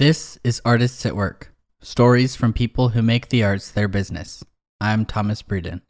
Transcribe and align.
This 0.00 0.38
is 0.42 0.62
Artists 0.64 1.04
at 1.04 1.14
Work 1.14 1.52
stories 1.82 2.34
from 2.34 2.54
people 2.54 2.88
who 2.88 3.02
make 3.02 3.28
the 3.28 3.44
arts 3.44 3.70
their 3.70 3.86
business. 3.86 4.42
I'm 4.80 5.04
Thomas 5.04 5.42
Breeden. 5.42 5.82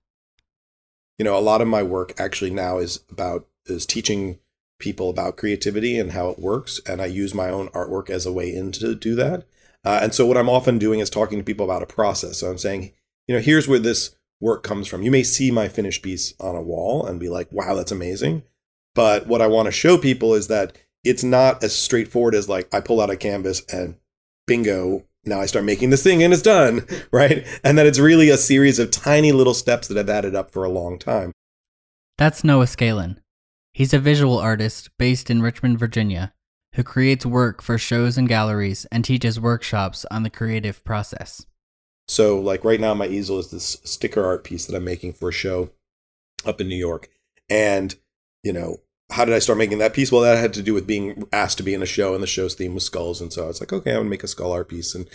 You 1.17 1.25
know, 1.25 1.38
a 1.38 1.38
lot 1.38 1.60
of 1.60 1.68
my 1.68 1.84
work 1.84 2.14
actually 2.18 2.50
now 2.50 2.78
is 2.78 3.04
about 3.08 3.46
is 3.66 3.86
teaching 3.86 4.40
people 4.80 5.10
about 5.10 5.36
creativity 5.36 5.96
and 5.96 6.10
how 6.10 6.28
it 6.28 6.40
works, 6.40 6.80
and 6.88 7.00
I 7.00 7.06
use 7.06 7.36
my 7.36 7.50
own 7.50 7.68
artwork 7.68 8.10
as 8.10 8.26
a 8.26 8.32
way 8.32 8.52
in 8.52 8.72
to 8.72 8.96
do 8.96 9.14
that. 9.14 9.44
Uh, 9.84 10.00
and 10.02 10.12
so, 10.12 10.27
what 10.27 10.36
I'm 10.36 10.50
often 10.50 10.77
doing 10.77 10.98
is 10.98 11.08
talking 11.08 11.38
to 11.38 11.45
people 11.45 11.64
about 11.64 11.84
a 11.84 11.86
process. 11.86 12.38
So 12.38 12.50
I'm 12.50 12.58
saying, 12.58 12.90
you 13.29 13.36
know, 13.36 13.40
here's 13.40 13.68
where 13.68 13.79
this 13.79 14.16
work 14.40 14.64
comes 14.64 14.88
from. 14.88 15.04
You 15.04 15.12
may 15.12 15.22
see 15.22 15.52
my 15.52 15.68
finished 15.68 16.02
piece 16.02 16.34
on 16.40 16.56
a 16.56 16.62
wall 16.62 17.06
and 17.06 17.20
be 17.20 17.29
like, 17.29 17.46
wow, 17.52 17.77
that's 17.77 17.92
amazing. 17.92 18.42
But 18.92 19.29
what 19.29 19.40
I 19.40 19.46
want 19.46 19.66
to 19.66 19.72
show 19.72 19.96
people 19.96 20.34
is 20.34 20.48
that 20.48 20.77
it's 21.04 21.24
not 21.24 21.62
as 21.62 21.77
straightforward 21.77 22.34
as 22.34 22.48
like 22.48 22.72
I 22.74 22.80
pull 22.80 23.00
out 23.00 23.11
a 23.11 23.16
canvas 23.16 23.62
and 23.72 23.95
bingo, 24.51 25.05
now 25.25 25.41
I 25.41 25.46
start 25.46 25.64
making 25.64 25.90
this 25.90 26.03
thing 26.03 26.25
and 26.25 26.32
it's 26.32 26.43
done, 26.43 26.85
right? 27.13 27.46
And 27.63 27.79
that 27.79 27.86
it's 27.86 28.00
really 28.00 28.31
a 28.31 28.36
series 28.36 28.81
of 28.81 28.91
tiny 28.91 29.31
little 29.31 29.54
steps 29.54 29.86
that 29.86 29.96
have 29.96 30.11
added 30.11 30.35
up 30.35 30.50
for 30.50 30.64
a 30.64 30.68
long 30.68 30.99
time. 30.99 31.31
That's 32.19 32.42
Noah 32.42 32.64
Scalin. 32.64 33.19
He's 33.72 33.94
a 33.94 34.00
visual 34.00 34.39
artist 34.39 34.91
based 34.98 35.31
in 35.31 35.41
Richmond, 35.41 35.78
Virginia, 35.78 36.33
who 36.75 36.83
creates 36.83 37.25
work 37.25 37.62
for 37.62 37.78
shows 37.78 38.19
and 38.19 38.28
galleries 38.28 38.86
and 38.91 39.05
teaches 39.05 39.39
workshops 39.39 40.05
on 40.11 40.25
the 40.25 40.31
creative 40.31 40.83
process. 40.83 41.47
So, 42.08 42.41
like 42.41 42.64
right 42.64 42.80
now, 42.80 42.92
my 42.92 43.06
easel 43.06 43.39
is 43.39 43.53
this 43.53 43.77
sticker 43.84 44.27
art 44.27 44.42
piece 44.42 44.67
that 44.67 44.75
I'm 44.75 44.84
making 44.84 45.12
for 45.12 45.28
a 45.28 45.33
show 45.33 45.70
up 46.44 46.61
in 46.61 46.67
New 46.67 46.75
York. 46.75 47.08
And, 47.48 47.94
you 48.42 48.53
know, 48.53 48.78
how 49.11 49.25
did 49.25 49.34
I 49.34 49.39
start 49.39 49.59
making 49.59 49.78
that 49.78 49.95
piece? 49.95 50.12
Well, 50.12 50.23
that 50.23 50.39
had 50.39 50.55
to 50.55 50.62
do 50.62 50.75
with 50.75 50.87
being 50.87 51.27
asked 51.33 51.59
to 51.59 51.62
be 51.64 51.75
in 51.75 51.83
a 51.83 51.87
show, 51.87 52.14
and 52.14 52.23
the 52.23 52.28
show's 52.28 52.55
theme 52.55 52.75
was 52.75 52.84
skulls. 52.84 53.20
And 53.20 53.33
so 53.33 53.45
I 53.45 53.48
was 53.48 53.61
like, 53.61 53.73
okay, 53.73 53.91
I'm 53.91 53.98
gonna 53.98 54.11
make 54.11 54.25
a 54.25 54.28
skull 54.28 54.53
art 54.53 54.69
piece. 54.69 54.95
And 54.95 55.09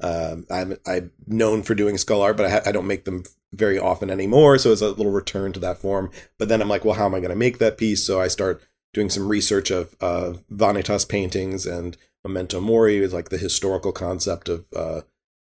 um, 0.00 0.46
I'm 0.50 0.76
I'm 0.86 1.12
known 1.26 1.62
for 1.62 1.74
doing 1.74 1.98
skull 1.98 2.22
art, 2.22 2.36
but 2.36 2.46
I, 2.46 2.50
ha- 2.50 2.62
I 2.66 2.72
don't 2.72 2.86
make 2.86 3.04
them 3.04 3.24
very 3.52 3.78
often 3.78 4.10
anymore. 4.10 4.58
So 4.58 4.72
it's 4.72 4.82
a 4.82 4.88
little 4.88 5.12
return 5.12 5.52
to 5.52 5.60
that 5.60 5.78
form. 5.78 6.10
But 6.38 6.48
then 6.48 6.62
I'm 6.62 6.68
like, 6.68 6.84
well, 6.84 6.94
how 6.94 7.06
am 7.06 7.14
I 7.14 7.20
gonna 7.20 7.36
make 7.36 7.58
that 7.58 7.78
piece? 7.78 8.04
So 8.04 8.20
I 8.20 8.28
start 8.28 8.62
doing 8.94 9.10
some 9.10 9.28
research 9.28 9.70
of 9.70 9.96
uh, 10.00 10.34
Vanitas 10.50 11.08
paintings 11.08 11.66
and 11.66 11.96
Memento 12.24 12.60
Mori 12.60 12.98
is 12.98 13.12
like 13.12 13.30
the 13.30 13.38
historical 13.38 13.92
concept 13.92 14.48
of 14.48 14.66
uh, 14.74 15.02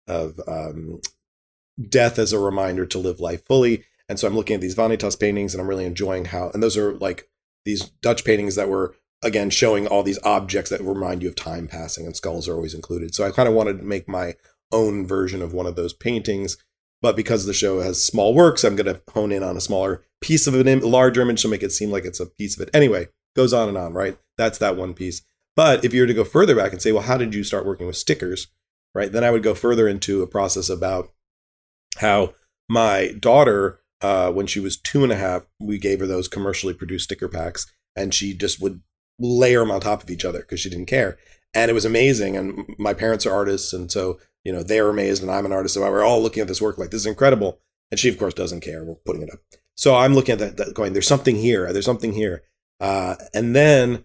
of 0.08 0.40
um, 0.48 1.02
death 1.88 2.20
as 2.20 2.34
a 2.34 2.40
reminder 2.40 2.86
to 2.86 3.00
live 3.00 3.20
life 3.20 3.46
fully. 3.46 3.86
And 4.08 4.20
so 4.20 4.28
I'm 4.28 4.36
looking 4.36 4.56
at 4.56 4.62
these 4.62 4.76
Vanitas 4.76 5.20
paintings, 5.20 5.54
and 5.54 5.62
I'm 5.62 5.68
really 5.68 5.86
enjoying 5.86 6.26
how. 6.26 6.50
And 6.54 6.64
those 6.64 6.78
are 6.78 6.94
like 6.94 7.29
these 7.66 7.90
Dutch 8.02 8.24
paintings 8.26 8.56
that 8.56 8.70
were 8.70 8.96
again 9.22 9.50
showing 9.50 9.88
all 9.88 10.04
these 10.04 10.20
objects 10.24 10.70
that 10.70 10.82
remind 10.82 11.22
you 11.22 11.30
of 11.30 11.36
time 11.36 11.68
passing, 11.68 12.06
and 12.06 12.16
skulls 12.16 12.48
are 12.48 12.56
always 12.56 12.74
included. 12.74 13.14
So 13.14 13.26
I 13.26 13.32
kind 13.32 13.50
of 13.50 13.56
wanted 13.56 13.80
to 13.80 13.86
make 13.86 14.08
my 14.08 14.36
own 14.72 15.06
version 15.06 15.42
of 15.42 15.54
one 15.54 15.66
of 15.66 15.76
those 15.76 15.94
paintings. 15.94 16.58
But 17.02 17.16
because 17.16 17.46
the 17.46 17.54
show 17.54 17.80
has 17.80 18.04
small 18.04 18.34
works, 18.34 18.64
I'm 18.64 18.76
going 18.76 18.94
to 18.94 19.02
hone 19.14 19.32
in 19.32 19.42
on 19.42 19.56
a 19.56 19.62
smaller 19.62 20.04
piece 20.22 20.48
of 20.48 20.54
an 20.54 20.68
Im- 20.68 20.82
larger 20.82 21.22
image 21.22 21.42
to 21.44 21.48
make 21.48 21.64
it 21.64 21.72
seem 21.72 21.92
like 21.92 22.04
it's 22.04 22.20
a 22.20 22.26
piece 22.26 22.58
of 22.58 22.68
it. 22.68 22.70
Anyway, 22.74 23.08
goes 23.36 23.54
on 23.54 23.70
and 23.70 23.78
on, 23.78 23.94
right? 23.94 24.18
That's 24.38 24.58
that 24.58 24.76
one 24.76 24.94
piece. 24.94 25.22
But 25.56 25.86
if 25.86 25.94
you 25.94 26.02
were 26.02 26.08
to 26.08 26.14
go 26.14 26.24
further 26.26 26.56
back 26.56 26.72
and 26.72 26.82
say, 26.82 26.92
well, 26.92 27.04
how 27.04 27.18
did 27.18 27.34
you 27.34 27.44
start 27.44 27.66
working 27.66 27.88
with 27.88 27.96
stickers, 27.96 28.48
right? 28.94 29.12
Then 29.12 29.24
I 29.24 29.32
would 29.32 29.44
go 29.44 29.54
further 29.54 29.88
into 29.88 30.22
a 30.22 30.28
process 30.28 30.70
about 30.70 31.12
how 31.98 32.34
my 32.70 33.14
daughter 33.20 33.80
uh, 34.02 34.32
when 34.32 34.48
she 34.48 34.60
was 34.60 34.78
two 34.78 35.04
and 35.04 35.12
a 35.12 35.18
half, 35.18 35.46
we 35.60 35.78
gave 35.78 36.00
her 36.00 36.08
those 36.08 36.28
commercially 36.28 36.74
produced 36.74 37.06
sticker 37.06 37.28
packs, 37.28 37.72
and 37.96 38.14
she 38.14 38.34
just 38.34 38.62
would 38.62 38.82
layer 39.20 39.60
them 39.60 39.72
on 39.72 39.82
top 39.82 40.04
of 40.04 40.10
each 40.10 40.26
other 40.26 40.40
because 40.40 40.60
she 40.60 40.70
didn't 40.70 40.86
care. 40.86 41.18
And 41.54 41.70
it 41.70 41.74
was 41.74 41.86
amazing. 41.86 42.38
And 42.38 42.76
my 42.78 42.94
parents 42.94 43.26
are 43.26 43.34
artists, 43.34 43.74
and 43.74 43.92
so 43.92 44.20
you 44.44 44.54
know 44.54 44.64
they're 44.64 44.90
amazed, 44.90 45.22
and 45.22 45.32
I'm 45.32 45.46
an 45.46 45.52
artist, 45.52 45.74
so 45.74 45.82
we're 45.82 46.04
all 46.04 46.22
looking 46.22 46.42
at 46.42 46.48
this 46.48 46.62
work 46.62 46.78
like 46.78 46.92
this 46.92 47.02
is 47.02 47.08
incredible. 47.08 47.60
And 47.92 48.00
she, 48.00 48.08
of 48.10 48.20
course, 48.20 48.36
doesn't 48.36 48.62
care. 48.62 48.84
We're 48.84 48.96
putting 49.06 49.24
it 49.24 49.34
up. 49.34 49.40
So 49.76 49.96
I'm 49.96 50.14
looking 50.14 50.34
at 50.34 50.40
that, 50.40 50.58
that 50.58 50.76
going, 50.76 50.94
there's 50.94 51.08
something 51.08 51.36
here. 51.36 51.74
There's 51.74 51.86
something 51.86 52.14
here. 52.14 52.44
Uh, 52.80 53.16
and 53.34 53.56
then 53.56 54.04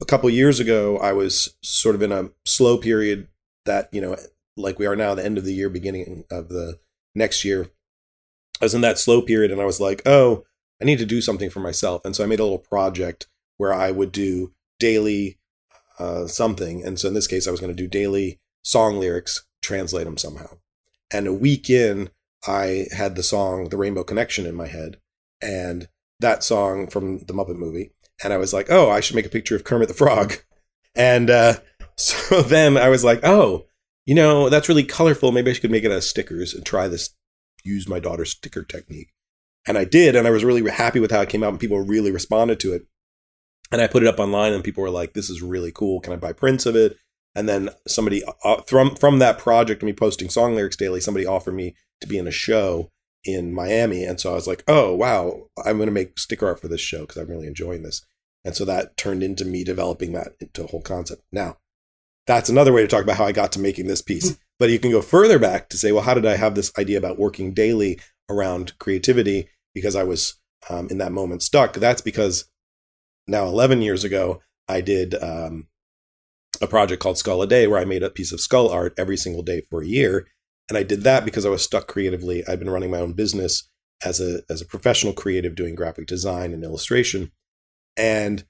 a 0.00 0.04
couple 0.04 0.30
years 0.30 0.60
ago, 0.60 0.98
I 0.98 1.12
was 1.12 1.56
sort 1.62 1.96
of 1.96 2.02
in 2.02 2.12
a 2.12 2.30
slow 2.44 2.78
period 2.78 3.26
that 3.64 3.88
you 3.92 4.00
know, 4.00 4.16
like 4.56 4.78
we 4.78 4.86
are 4.86 4.94
now, 4.94 5.14
the 5.14 5.24
end 5.24 5.38
of 5.38 5.44
the 5.44 5.54
year, 5.54 5.68
beginning 5.68 6.24
of 6.30 6.48
the 6.48 6.78
next 7.14 7.44
year 7.44 7.70
I 8.60 8.64
was 8.64 8.74
in 8.74 8.80
that 8.82 8.98
slow 8.98 9.22
period 9.22 9.50
and 9.50 9.60
I 9.60 9.64
was 9.64 9.80
like, 9.80 10.02
oh, 10.06 10.44
I 10.80 10.84
need 10.84 10.98
to 10.98 11.06
do 11.06 11.20
something 11.20 11.50
for 11.50 11.60
myself. 11.60 12.04
And 12.04 12.14
so 12.14 12.24
I 12.24 12.26
made 12.26 12.40
a 12.40 12.44
little 12.44 12.58
project 12.58 13.26
where 13.56 13.72
I 13.72 13.90
would 13.90 14.12
do 14.12 14.52
daily 14.78 15.38
uh, 15.98 16.26
something. 16.26 16.84
And 16.84 16.98
so 16.98 17.08
in 17.08 17.14
this 17.14 17.26
case, 17.26 17.46
I 17.46 17.50
was 17.50 17.60
going 17.60 17.74
to 17.74 17.82
do 17.82 17.88
daily 17.88 18.40
song 18.62 18.98
lyrics, 18.98 19.46
translate 19.62 20.04
them 20.04 20.18
somehow. 20.18 20.58
And 21.10 21.26
a 21.26 21.32
week 21.32 21.70
in, 21.70 22.10
I 22.46 22.86
had 22.94 23.16
the 23.16 23.22
song 23.22 23.68
The 23.68 23.76
Rainbow 23.76 24.04
Connection 24.04 24.46
in 24.46 24.54
my 24.54 24.66
head 24.66 24.98
and 25.40 25.88
that 26.20 26.42
song 26.42 26.88
from 26.88 27.18
the 27.20 27.32
Muppet 27.34 27.56
movie. 27.56 27.92
And 28.22 28.32
I 28.32 28.38
was 28.38 28.52
like, 28.52 28.70
oh, 28.70 28.90
I 28.90 29.00
should 29.00 29.16
make 29.16 29.26
a 29.26 29.30
picture 29.30 29.56
of 29.56 29.64
Kermit 29.64 29.88
the 29.88 29.94
Frog. 29.94 30.34
And 30.98 31.28
uh, 31.28 31.56
so 31.98 32.40
then 32.40 32.78
I 32.78 32.88
was 32.88 33.04
like, 33.04 33.20
oh, 33.22 33.66
you 34.06 34.14
know, 34.14 34.48
that's 34.48 34.66
really 34.70 34.82
colorful. 34.82 35.30
Maybe 35.30 35.50
I 35.50 35.52
should 35.52 35.70
make 35.70 35.84
it 35.84 35.90
as 35.90 36.08
stickers 36.08 36.54
and 36.54 36.64
try 36.64 36.88
this 36.88 37.14
use 37.66 37.88
my 37.88 37.98
daughter's 37.98 38.30
sticker 38.30 38.62
technique. 38.62 39.12
And 39.66 39.76
I 39.76 39.84
did, 39.84 40.14
and 40.14 40.26
I 40.26 40.30
was 40.30 40.44
really 40.44 40.68
happy 40.70 41.00
with 41.00 41.10
how 41.10 41.22
it 41.22 41.28
came 41.28 41.42
out, 41.42 41.50
and 41.50 41.60
people 41.60 41.80
really 41.80 42.12
responded 42.12 42.60
to 42.60 42.72
it. 42.72 42.86
And 43.72 43.80
I 43.80 43.88
put 43.88 44.02
it 44.02 44.08
up 44.08 44.20
online, 44.20 44.52
and 44.52 44.62
people 44.62 44.82
were 44.82 44.90
like, 44.90 45.12
"This 45.12 45.28
is 45.28 45.42
really 45.42 45.72
cool. 45.72 46.00
Can 46.00 46.12
I 46.12 46.16
buy 46.16 46.32
prints 46.32 46.66
of 46.66 46.76
it?" 46.76 46.96
And 47.34 47.48
then 47.48 47.70
somebody 47.86 48.22
uh, 48.44 48.62
from 48.62 48.94
from 48.94 49.18
that 49.18 49.38
project, 49.38 49.82
me 49.82 49.92
posting 49.92 50.30
song 50.30 50.54
lyrics 50.54 50.76
daily, 50.76 51.00
somebody 51.00 51.26
offered 51.26 51.54
me 51.54 51.74
to 52.00 52.06
be 52.06 52.16
in 52.18 52.28
a 52.28 52.32
show 52.32 52.90
in 53.24 53.52
Miami, 53.52 54.04
and 54.04 54.20
so 54.20 54.30
I 54.30 54.34
was 54.34 54.46
like, 54.46 54.62
"Oh 54.68 54.94
wow, 54.94 55.48
I'm 55.64 55.78
going 55.78 55.88
to 55.88 55.92
make 55.92 56.18
sticker 56.18 56.46
art 56.46 56.60
for 56.60 56.68
this 56.68 56.80
show 56.80 57.00
because 57.00 57.16
I'm 57.16 57.28
really 57.28 57.48
enjoying 57.48 57.82
this." 57.82 58.06
And 58.44 58.54
so 58.54 58.64
that 58.64 58.96
turned 58.96 59.24
into 59.24 59.44
me 59.44 59.64
developing 59.64 60.12
that 60.12 60.36
into 60.40 60.62
a 60.62 60.68
whole 60.68 60.80
concept. 60.80 61.22
Now, 61.32 61.58
that's 62.28 62.48
another 62.48 62.72
way 62.72 62.82
to 62.82 62.88
talk 62.88 63.02
about 63.02 63.16
how 63.16 63.24
I 63.24 63.32
got 63.32 63.50
to 63.52 63.60
making 63.60 63.88
this 63.88 64.02
piece. 64.02 64.38
But 64.58 64.70
you 64.70 64.78
can 64.78 64.90
go 64.90 65.02
further 65.02 65.38
back 65.38 65.68
to 65.68 65.76
say, 65.76 65.92
well, 65.92 66.02
how 66.02 66.14
did 66.14 66.26
I 66.26 66.36
have 66.36 66.54
this 66.54 66.72
idea 66.78 66.98
about 66.98 67.18
working 67.18 67.52
daily 67.52 68.00
around 68.30 68.78
creativity? 68.78 69.48
Because 69.74 69.94
I 69.94 70.02
was 70.02 70.38
um, 70.70 70.88
in 70.88 70.98
that 70.98 71.12
moment 71.12 71.42
stuck. 71.42 71.74
That's 71.74 72.00
because 72.00 72.46
now 73.26 73.46
11 73.46 73.82
years 73.82 74.04
ago, 74.04 74.40
I 74.68 74.80
did 74.80 75.14
um, 75.22 75.68
a 76.60 76.66
project 76.66 77.02
called 77.02 77.18
Skull 77.18 77.42
a 77.42 77.46
Day 77.46 77.66
where 77.66 77.80
I 77.80 77.84
made 77.84 78.02
a 78.02 78.10
piece 78.10 78.32
of 78.32 78.40
skull 78.40 78.68
art 78.68 78.94
every 78.96 79.16
single 79.16 79.42
day 79.42 79.62
for 79.68 79.82
a 79.82 79.86
year. 79.86 80.26
And 80.68 80.76
I 80.76 80.82
did 80.82 81.02
that 81.02 81.24
because 81.24 81.46
I 81.46 81.50
was 81.50 81.62
stuck 81.62 81.86
creatively. 81.86 82.42
I'd 82.46 82.58
been 82.58 82.70
running 82.70 82.90
my 82.90 83.00
own 83.00 83.12
business 83.12 83.68
as 84.04 84.20
a 84.20 84.40
as 84.50 84.60
a 84.60 84.66
professional 84.66 85.12
creative 85.12 85.54
doing 85.54 85.74
graphic 85.74 86.06
design 86.06 86.52
and 86.52 86.64
illustration. 86.64 87.30
And 87.96 88.44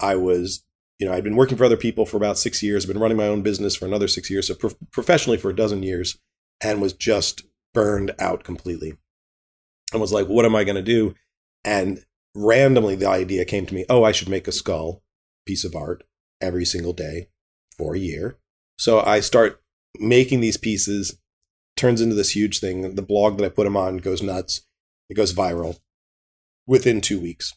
I 0.00 0.16
was 0.16 0.64
you 1.02 1.08
know, 1.08 1.14
I'd 1.14 1.24
been 1.24 1.34
working 1.34 1.58
for 1.58 1.64
other 1.64 1.76
people 1.76 2.06
for 2.06 2.16
about 2.16 2.38
six 2.38 2.62
years, 2.62 2.86
been 2.86 3.00
running 3.00 3.16
my 3.16 3.26
own 3.26 3.42
business 3.42 3.74
for 3.74 3.86
another 3.86 4.06
six 4.06 4.30
years, 4.30 4.46
so 4.46 4.54
pro- 4.54 4.70
professionally 4.92 5.36
for 5.36 5.50
a 5.50 5.56
dozen 5.56 5.82
years, 5.82 6.16
and 6.60 6.80
was 6.80 6.92
just 6.92 7.42
burned 7.74 8.14
out 8.20 8.44
completely. 8.44 8.92
And 9.92 10.00
was 10.00 10.12
like, 10.12 10.28
what 10.28 10.44
am 10.44 10.54
I 10.54 10.62
going 10.62 10.76
to 10.76 10.80
do? 10.82 11.16
And 11.64 12.04
randomly, 12.36 12.94
the 12.94 13.08
idea 13.08 13.44
came 13.44 13.66
to 13.66 13.74
me 13.74 13.84
oh, 13.90 14.04
I 14.04 14.12
should 14.12 14.28
make 14.28 14.46
a 14.46 14.52
skull 14.52 15.02
piece 15.44 15.64
of 15.64 15.74
art 15.74 16.04
every 16.40 16.64
single 16.64 16.92
day 16.92 17.26
for 17.76 17.96
a 17.96 17.98
year. 17.98 18.38
So 18.78 19.00
I 19.00 19.18
start 19.18 19.60
making 19.98 20.38
these 20.38 20.56
pieces, 20.56 21.18
turns 21.76 22.00
into 22.00 22.14
this 22.14 22.36
huge 22.36 22.60
thing. 22.60 22.94
The 22.94 23.02
blog 23.02 23.38
that 23.38 23.44
I 23.44 23.48
put 23.48 23.64
them 23.64 23.76
on 23.76 23.96
goes 23.96 24.22
nuts, 24.22 24.60
it 25.10 25.14
goes 25.14 25.34
viral 25.34 25.80
within 26.64 27.00
two 27.00 27.20
weeks. 27.20 27.54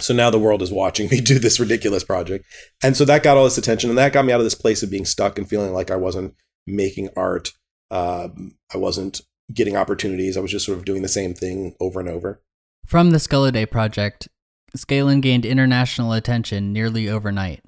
So 0.00 0.14
now 0.14 0.30
the 0.30 0.38
world 0.38 0.62
is 0.62 0.70
watching 0.70 1.08
me 1.10 1.20
do 1.20 1.38
this 1.38 1.60
ridiculous 1.60 2.04
project. 2.04 2.44
And 2.82 2.96
so 2.96 3.04
that 3.04 3.22
got 3.22 3.36
all 3.36 3.44
this 3.44 3.58
attention 3.58 3.90
and 3.90 3.98
that 3.98 4.12
got 4.12 4.24
me 4.24 4.32
out 4.32 4.40
of 4.40 4.46
this 4.46 4.54
place 4.54 4.82
of 4.82 4.90
being 4.90 5.04
stuck 5.04 5.38
and 5.38 5.48
feeling 5.48 5.72
like 5.72 5.90
I 5.90 5.96
wasn't 5.96 6.34
making 6.66 7.10
art. 7.16 7.52
Um, 7.90 8.56
I 8.72 8.78
wasn't 8.78 9.22
getting 9.52 9.76
opportunities. 9.76 10.36
I 10.36 10.40
was 10.40 10.50
just 10.50 10.66
sort 10.66 10.78
of 10.78 10.84
doing 10.84 11.02
the 11.02 11.08
same 11.08 11.34
thing 11.34 11.74
over 11.80 12.00
and 12.00 12.08
over. 12.08 12.42
From 12.86 13.10
the 13.10 13.18
Skull 13.18 13.50
project, 13.66 14.28
Scalin 14.76 15.20
gained 15.20 15.46
international 15.46 16.12
attention 16.12 16.72
nearly 16.72 17.08
overnight. 17.08 17.62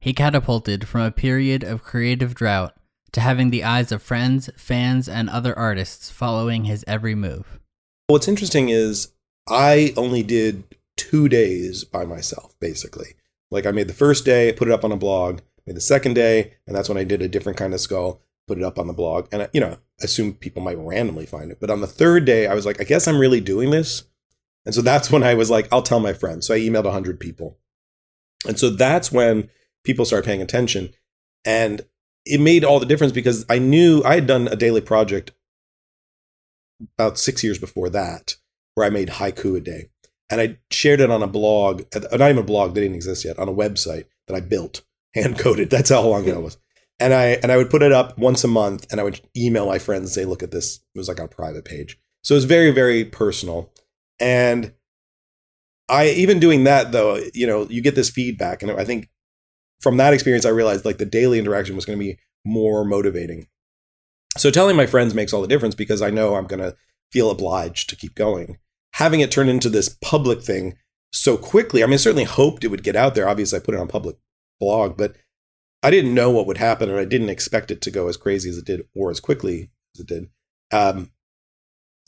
He 0.00 0.12
catapulted 0.12 0.86
from 0.86 1.02
a 1.02 1.10
period 1.10 1.64
of 1.64 1.82
creative 1.82 2.34
drought 2.34 2.74
to 3.12 3.20
having 3.20 3.50
the 3.50 3.64
eyes 3.64 3.90
of 3.90 4.02
friends, 4.02 4.50
fans, 4.56 5.08
and 5.08 5.28
other 5.28 5.58
artists 5.58 6.10
following 6.10 6.64
his 6.64 6.84
every 6.86 7.14
move. 7.14 7.58
What's 8.06 8.28
interesting 8.28 8.68
is 8.68 9.12
I 9.48 9.92
only 9.96 10.22
did 10.22 10.64
two 10.98 11.28
days 11.28 11.84
by 11.84 12.04
myself, 12.04 12.54
basically. 12.60 13.14
Like 13.50 13.64
I 13.64 13.70
made 13.70 13.88
the 13.88 13.94
first 13.94 14.26
day, 14.26 14.52
put 14.52 14.68
it 14.68 14.74
up 14.74 14.84
on 14.84 14.92
a 14.92 14.96
blog, 14.96 15.40
made 15.66 15.76
the 15.76 15.80
second 15.80 16.14
day, 16.14 16.54
and 16.66 16.76
that's 16.76 16.88
when 16.88 16.98
I 16.98 17.04
did 17.04 17.22
a 17.22 17.28
different 17.28 17.58
kind 17.58 17.72
of 17.72 17.80
skull, 17.80 18.20
put 18.46 18.58
it 18.58 18.64
up 18.64 18.78
on 18.78 18.86
the 18.86 18.92
blog. 18.92 19.28
And, 19.32 19.48
you 19.54 19.60
know, 19.60 19.78
assume 20.00 20.34
people 20.34 20.62
might 20.62 20.76
randomly 20.76 21.24
find 21.24 21.50
it. 21.50 21.58
But 21.60 21.70
on 21.70 21.80
the 21.80 21.86
third 21.86 22.24
day, 22.24 22.46
I 22.46 22.54
was 22.54 22.66
like, 22.66 22.80
I 22.80 22.84
guess 22.84 23.08
I'm 23.08 23.18
really 23.18 23.40
doing 23.40 23.70
this. 23.70 24.04
And 24.66 24.74
so 24.74 24.82
that's 24.82 25.10
when 25.12 25.22
I 25.22 25.34
was 25.34 25.50
like, 25.50 25.68
I'll 25.72 25.82
tell 25.82 26.00
my 26.00 26.12
friends. 26.12 26.46
So 26.46 26.54
I 26.54 26.58
emailed 26.58 26.84
100 26.84 27.18
people. 27.18 27.58
And 28.46 28.58
so 28.58 28.70
that's 28.70 29.10
when 29.10 29.48
people 29.84 30.04
start 30.04 30.24
paying 30.24 30.42
attention. 30.42 30.90
And 31.44 31.82
it 32.26 32.40
made 32.40 32.64
all 32.64 32.78
the 32.78 32.86
difference 32.86 33.12
because 33.12 33.44
I 33.48 33.58
knew 33.58 34.02
I 34.04 34.16
had 34.16 34.26
done 34.26 34.48
a 34.48 34.56
daily 34.56 34.82
project 34.82 35.32
about 36.96 37.18
six 37.18 37.42
years 37.42 37.58
before 37.58 37.88
that, 37.90 38.36
where 38.74 38.86
I 38.86 38.90
made 38.90 39.08
haiku 39.08 39.56
a 39.56 39.60
day. 39.60 39.90
And 40.30 40.40
I 40.40 40.58
shared 40.70 41.00
it 41.00 41.10
on 41.10 41.22
a 41.22 41.26
blog, 41.26 41.84
uh, 41.94 42.00
not 42.16 42.30
even 42.30 42.38
a 42.38 42.42
blog, 42.42 42.74
that 42.74 42.80
didn't 42.80 42.96
exist 42.96 43.24
yet, 43.24 43.38
on 43.38 43.48
a 43.48 43.54
website 43.54 44.04
that 44.26 44.34
I 44.34 44.40
built, 44.40 44.82
hand 45.14 45.38
coded. 45.38 45.70
That's 45.70 45.90
how 45.90 46.02
long 46.02 46.24
ago 46.24 46.38
it 46.38 46.42
was. 46.42 46.58
And 47.00 47.14
I 47.14 47.38
and 47.42 47.52
I 47.52 47.56
would 47.56 47.70
put 47.70 47.82
it 47.82 47.92
up 47.92 48.18
once 48.18 48.42
a 48.42 48.48
month 48.48 48.86
and 48.90 49.00
I 49.00 49.04
would 49.04 49.20
email 49.36 49.66
my 49.66 49.78
friends 49.78 50.02
and 50.02 50.10
say, 50.10 50.24
look 50.24 50.42
at 50.42 50.50
this. 50.50 50.80
It 50.94 50.98
was 50.98 51.08
like 51.08 51.20
on 51.20 51.26
a 51.26 51.28
private 51.28 51.64
page. 51.64 51.98
So 52.22 52.34
it 52.34 52.38
was 52.38 52.44
very, 52.44 52.72
very 52.72 53.04
personal. 53.04 53.72
And 54.18 54.72
I 55.88 56.08
even 56.10 56.40
doing 56.40 56.64
that 56.64 56.92
though, 56.92 57.20
you 57.34 57.46
know, 57.46 57.66
you 57.70 57.80
get 57.80 57.94
this 57.94 58.10
feedback. 58.10 58.62
And 58.62 58.72
I 58.72 58.84
think 58.84 59.08
from 59.80 59.96
that 59.98 60.12
experience, 60.12 60.44
I 60.44 60.50
realized 60.50 60.84
like 60.84 60.98
the 60.98 61.06
daily 61.06 61.38
interaction 61.38 61.76
was 61.76 61.84
going 61.84 61.98
to 61.98 62.04
be 62.04 62.18
more 62.44 62.84
motivating. 62.84 63.46
So 64.36 64.50
telling 64.50 64.76
my 64.76 64.86
friends 64.86 65.14
makes 65.14 65.32
all 65.32 65.40
the 65.40 65.48
difference 65.48 65.74
because 65.74 66.02
I 66.02 66.10
know 66.10 66.34
I'm 66.34 66.46
going 66.46 66.60
to 66.60 66.76
feel 67.12 67.30
obliged 67.30 67.88
to 67.90 67.96
keep 67.96 68.14
going. 68.14 68.58
Having 68.94 69.20
it 69.20 69.30
turn 69.30 69.48
into 69.48 69.68
this 69.68 69.96
public 70.02 70.42
thing 70.42 70.76
so 71.12 71.36
quickly, 71.36 71.82
I 71.82 71.86
mean, 71.86 71.94
I 71.94 71.98
certainly 71.98 72.24
hoped 72.24 72.64
it 72.64 72.68
would 72.68 72.82
get 72.82 72.96
out 72.96 73.14
there. 73.14 73.28
Obviously, 73.28 73.58
I 73.58 73.62
put 73.62 73.74
it 73.74 73.80
on 73.80 73.88
public 73.88 74.16
blog, 74.60 74.96
but 74.96 75.14
I 75.82 75.90
didn't 75.90 76.14
know 76.14 76.30
what 76.30 76.46
would 76.46 76.58
happen, 76.58 76.90
and 76.90 76.98
I 76.98 77.04
didn't 77.04 77.28
expect 77.28 77.70
it 77.70 77.80
to 77.82 77.90
go 77.90 78.08
as 78.08 78.16
crazy 78.16 78.50
as 78.50 78.58
it 78.58 78.64
did 78.64 78.82
or 78.94 79.10
as 79.10 79.20
quickly 79.20 79.70
as 79.94 80.00
it 80.00 80.08
did. 80.08 80.28
Um, 80.72 81.10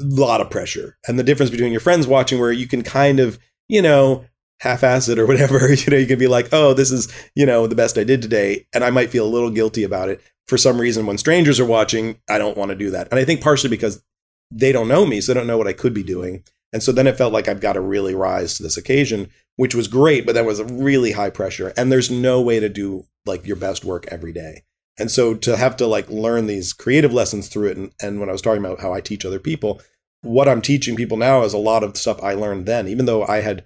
a 0.01 0.05
lot 0.05 0.41
of 0.41 0.51
pressure, 0.51 0.99
and 1.07 1.19
the 1.19 1.23
difference 1.23 1.51
between 1.51 1.73
your 1.73 1.81
friends 1.81 2.07
watching, 2.07 2.41
where 2.41 2.53
you 2.53 2.67
can 2.67 2.83
kind 2.83 3.21
of, 3.21 3.39
you 3.69 3.83
know, 3.83 4.25
half-ass 4.61 5.09
it 5.09 5.19
or 5.19 5.27
whatever. 5.27 5.73
You 5.75 5.91
know, 5.91 5.97
you 5.97 6.07
can 6.07 6.19
be 6.19 6.27
like, 6.27 6.49
"Oh, 6.53 6.75
this 6.75 6.91
is 6.91 7.13
you 7.35 7.47
know 7.47 7.67
the 7.67 7.75
best 7.75 7.99
I 7.99 8.05
did 8.05 8.23
today," 8.23 8.67
and 8.75 8.85
I 8.85 8.91
might 8.91 9.11
feel 9.11 9.27
a 9.27 9.31
little 9.31 9.51
guilty 9.51 9.85
about 9.85 10.09
it 10.09 10.21
for 10.47 10.59
some 10.59 10.81
reason. 10.81 11.07
When 11.07 11.19
strangers 11.19 11.61
are 11.61 11.65
watching, 11.67 12.19
I 12.29 12.39
don't 12.39 12.57
want 12.57 12.71
to 12.71 12.77
do 12.77 12.91
that, 12.91 13.09
and 13.11 13.19
I 13.19 13.25
think 13.25 13.41
partially 13.41 13.71
because 13.71 14.03
they 14.51 14.73
don't 14.73 14.89
know 14.89 15.07
me, 15.07 15.21
so 15.21 15.33
they 15.33 15.39
don't 15.39 15.47
know 15.47 15.59
what 15.59 15.69
I 15.69 15.73
could 15.73 15.95
be 15.95 16.03
doing, 16.03 16.45
and 16.73 16.83
so 16.83 16.93
then 16.93 17.07
it 17.07 17.17
felt 17.17 17.33
like 17.33 17.49
I've 17.49 17.61
got 17.61 17.75
to 17.75 17.81
really 17.81 18.15
rise 18.15 18.57
to 18.57 18.63
this 18.63 18.77
occasion, 18.77 19.31
which 19.57 19.75
was 19.75 19.89
great, 19.89 20.27
but 20.27 20.35
that 20.35 20.47
was 20.47 20.59
a 20.59 20.65
really 20.65 21.13
high 21.13 21.31
pressure, 21.31 21.73
and 21.77 21.91
there's 21.91 22.11
no 22.11 22.41
way 22.41 22.61
to 22.61 22.69
do 22.69 23.05
like 23.27 23.47
your 23.47 23.57
best 23.57 23.85
work 23.85 24.07
every 24.09 24.33
day. 24.33 24.63
And 24.99 25.11
so 25.11 25.35
to 25.35 25.57
have 25.57 25.77
to 25.79 25.87
like 25.87 26.09
learn 26.11 26.47
these 26.47 26.73
creative 26.73 27.13
lessons 27.13 27.49
through 27.49 27.69
it, 27.69 27.77
and, 27.77 27.93
and 28.03 28.21
when 28.21 28.29
I 28.29 28.33
was 28.33 28.43
talking 28.43 28.65
about 28.65 28.81
how 28.81 28.93
I 28.93 29.01
teach 29.01 29.25
other 29.25 29.39
people, 29.39 29.81
what 30.23 30.49
I'm 30.49 30.61
teaching 30.61 30.97
people 30.97 31.17
now 31.17 31.43
is 31.43 31.55
a 31.55 31.59
lot 31.59 31.83
of 31.83 31.97
stuff 31.97 32.23
I 32.23 32.35
learned 32.35 32.67
then, 32.67 32.87
even 32.89 33.07
though 33.07 33.25
I 33.25 33.41
had 33.41 33.65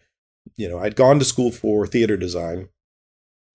you 0.57 0.69
know, 0.69 0.79
I'd 0.79 0.97
gone 0.97 1.19
to 1.19 1.25
school 1.25 1.51
for 1.51 1.87
theater 1.87 2.17
design. 2.17 2.69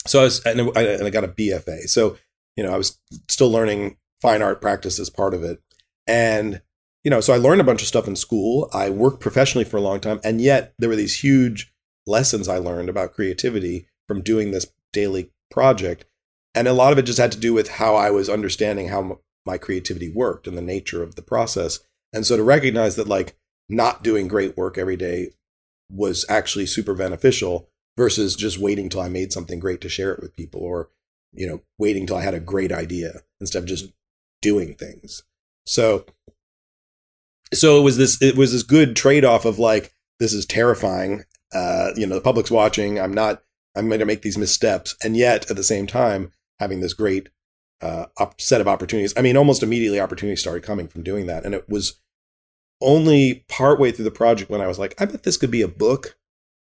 So 0.08 0.22
I 0.22 0.24
was, 0.24 0.44
and 0.46 0.72
I, 0.76 0.82
and 0.82 1.04
I 1.04 1.10
got 1.10 1.24
a 1.24 1.30
BFA. 1.30 1.88
So, 1.90 2.18
you 2.56 2.64
know, 2.64 2.74
I 2.74 2.78
was 2.78 3.00
still 3.28 3.52
learning 3.52 3.98
fine 4.22 4.42
art 4.42 4.62
practice 4.62 5.00
as 5.00 5.10
part 5.10 5.34
of 5.34 5.44
it. 5.44 5.62
And, 6.08 6.62
you 7.04 7.12
know, 7.12 7.22
so 7.22 7.34
I 7.34 7.38
learned 7.38 7.62
a 7.62 7.66
bunch 7.66 7.82
of 7.82 7.88
stuff 7.88 8.08
in 8.08 8.16
school. 8.16 8.70
I 8.74 8.90
worked 8.90 9.22
professionally 9.22 9.66
for 9.66 9.78
a 9.78 9.82
long 9.82 10.00
time. 10.00 10.20
And 10.24 10.42
yet 10.42 10.74
there 10.78 10.90
were 10.90 10.96
these 10.96 11.22
huge 11.22 11.74
lessons 12.06 12.48
I 12.48 12.58
learned 12.58 12.90
about 12.90 13.14
creativity 13.14 13.88
from 14.08 14.22
doing 14.22 14.52
this 14.52 14.72
daily 14.92 15.32
project. 15.50 16.06
And 16.56 16.68
a 16.68 16.74
lot 16.74 16.92
of 16.92 16.98
it 16.98 17.04
just 17.04 17.20
had 17.20 17.32
to 17.32 17.40
do 17.40 17.54
with 17.54 17.70
how 17.70 17.96
I 17.96 18.10
was 18.12 18.30
understanding 18.30 18.90
how 18.90 19.20
my 19.46 19.58
creativity 19.58 20.12
worked 20.14 20.48
and 20.48 20.58
the 20.58 20.62
nature 20.62 21.04
of 21.04 21.16
the 21.16 21.22
process. 21.22 21.80
And 22.12 22.26
so 22.26 22.36
to 22.36 22.44
recognize 22.44 22.96
that, 22.96 23.08
like, 23.08 23.38
not 23.70 24.04
doing 24.04 24.28
great 24.28 24.58
work 24.58 24.78
every 24.78 24.98
day 24.98 25.30
was 25.92 26.26
actually 26.28 26.66
super 26.66 26.96
beneficial 26.96 27.70
versus 27.98 28.36
just 28.36 28.58
waiting 28.58 28.90
till 28.90 29.02
I 29.02 29.10
made 29.10 29.32
something 29.32 29.60
great 29.60 29.82
to 29.82 29.90
share 29.90 30.12
it 30.12 30.22
with 30.22 30.36
people 30.36 30.62
or, 30.62 30.90
you 31.34 31.48
know, 31.48 31.62
waiting 31.78 32.08
till 32.08 32.18
I 32.18 32.24
had 32.24 32.34
a 32.34 32.40
great 32.40 32.72
idea 32.72 33.22
instead 33.40 33.64
of 33.64 33.70
just 33.70 33.92
doing 34.42 34.74
things. 34.74 35.24
So, 35.66 36.06
so 37.54 37.80
it 37.80 37.84
was 37.84 37.98
this, 37.98 38.22
it 38.22 38.36
was 38.36 38.52
this 38.52 38.64
good 38.64 38.96
trade 38.96 39.26
off 39.26 39.46
of 39.46 39.60
like, 39.60 39.94
this 40.20 40.34
is 40.34 40.46
terrifying. 40.46 41.24
Uh, 41.54 41.92
you 41.96 42.06
know, 42.06 42.16
the 42.16 42.22
public's 42.22 42.52
watching. 42.52 43.00
I'm 43.00 43.14
not, 43.14 43.42
I'm 43.76 43.88
going 43.88 44.00
to 44.00 44.06
make 44.06 44.22
these 44.22 44.38
missteps. 44.38 44.96
And 45.04 45.16
yet 45.16 45.50
at 45.50 45.58
the 45.58 45.64
same 45.64 45.88
time, 45.88 46.32
having 46.60 46.82
this 46.82 46.94
great 46.94 47.30
uh, 47.82 48.06
set 48.38 48.62
of 48.62 48.68
opportunities. 48.68 49.14
I 49.16 49.22
mean, 49.22 49.38
almost 49.38 49.64
immediately 49.64 50.00
opportunities 50.00 50.42
started 50.42 50.64
coming 50.64 50.88
from 50.88 51.04
doing 51.04 51.28
that. 51.28 51.46
And 51.46 51.56
it 51.56 51.70
was 51.70 52.00
only 52.82 53.46
partway 53.48 53.92
through 53.92 54.06
the 54.06 54.12
project 54.12 54.50
when 54.50 54.62
I 54.62 54.68
was 54.68 54.80
like, 54.80 55.00
I 55.02 55.06
bet 55.06 55.24
this 55.24 55.38
could 55.38 55.52
be 55.52 55.62
a 55.62 55.68
book, 55.68 56.18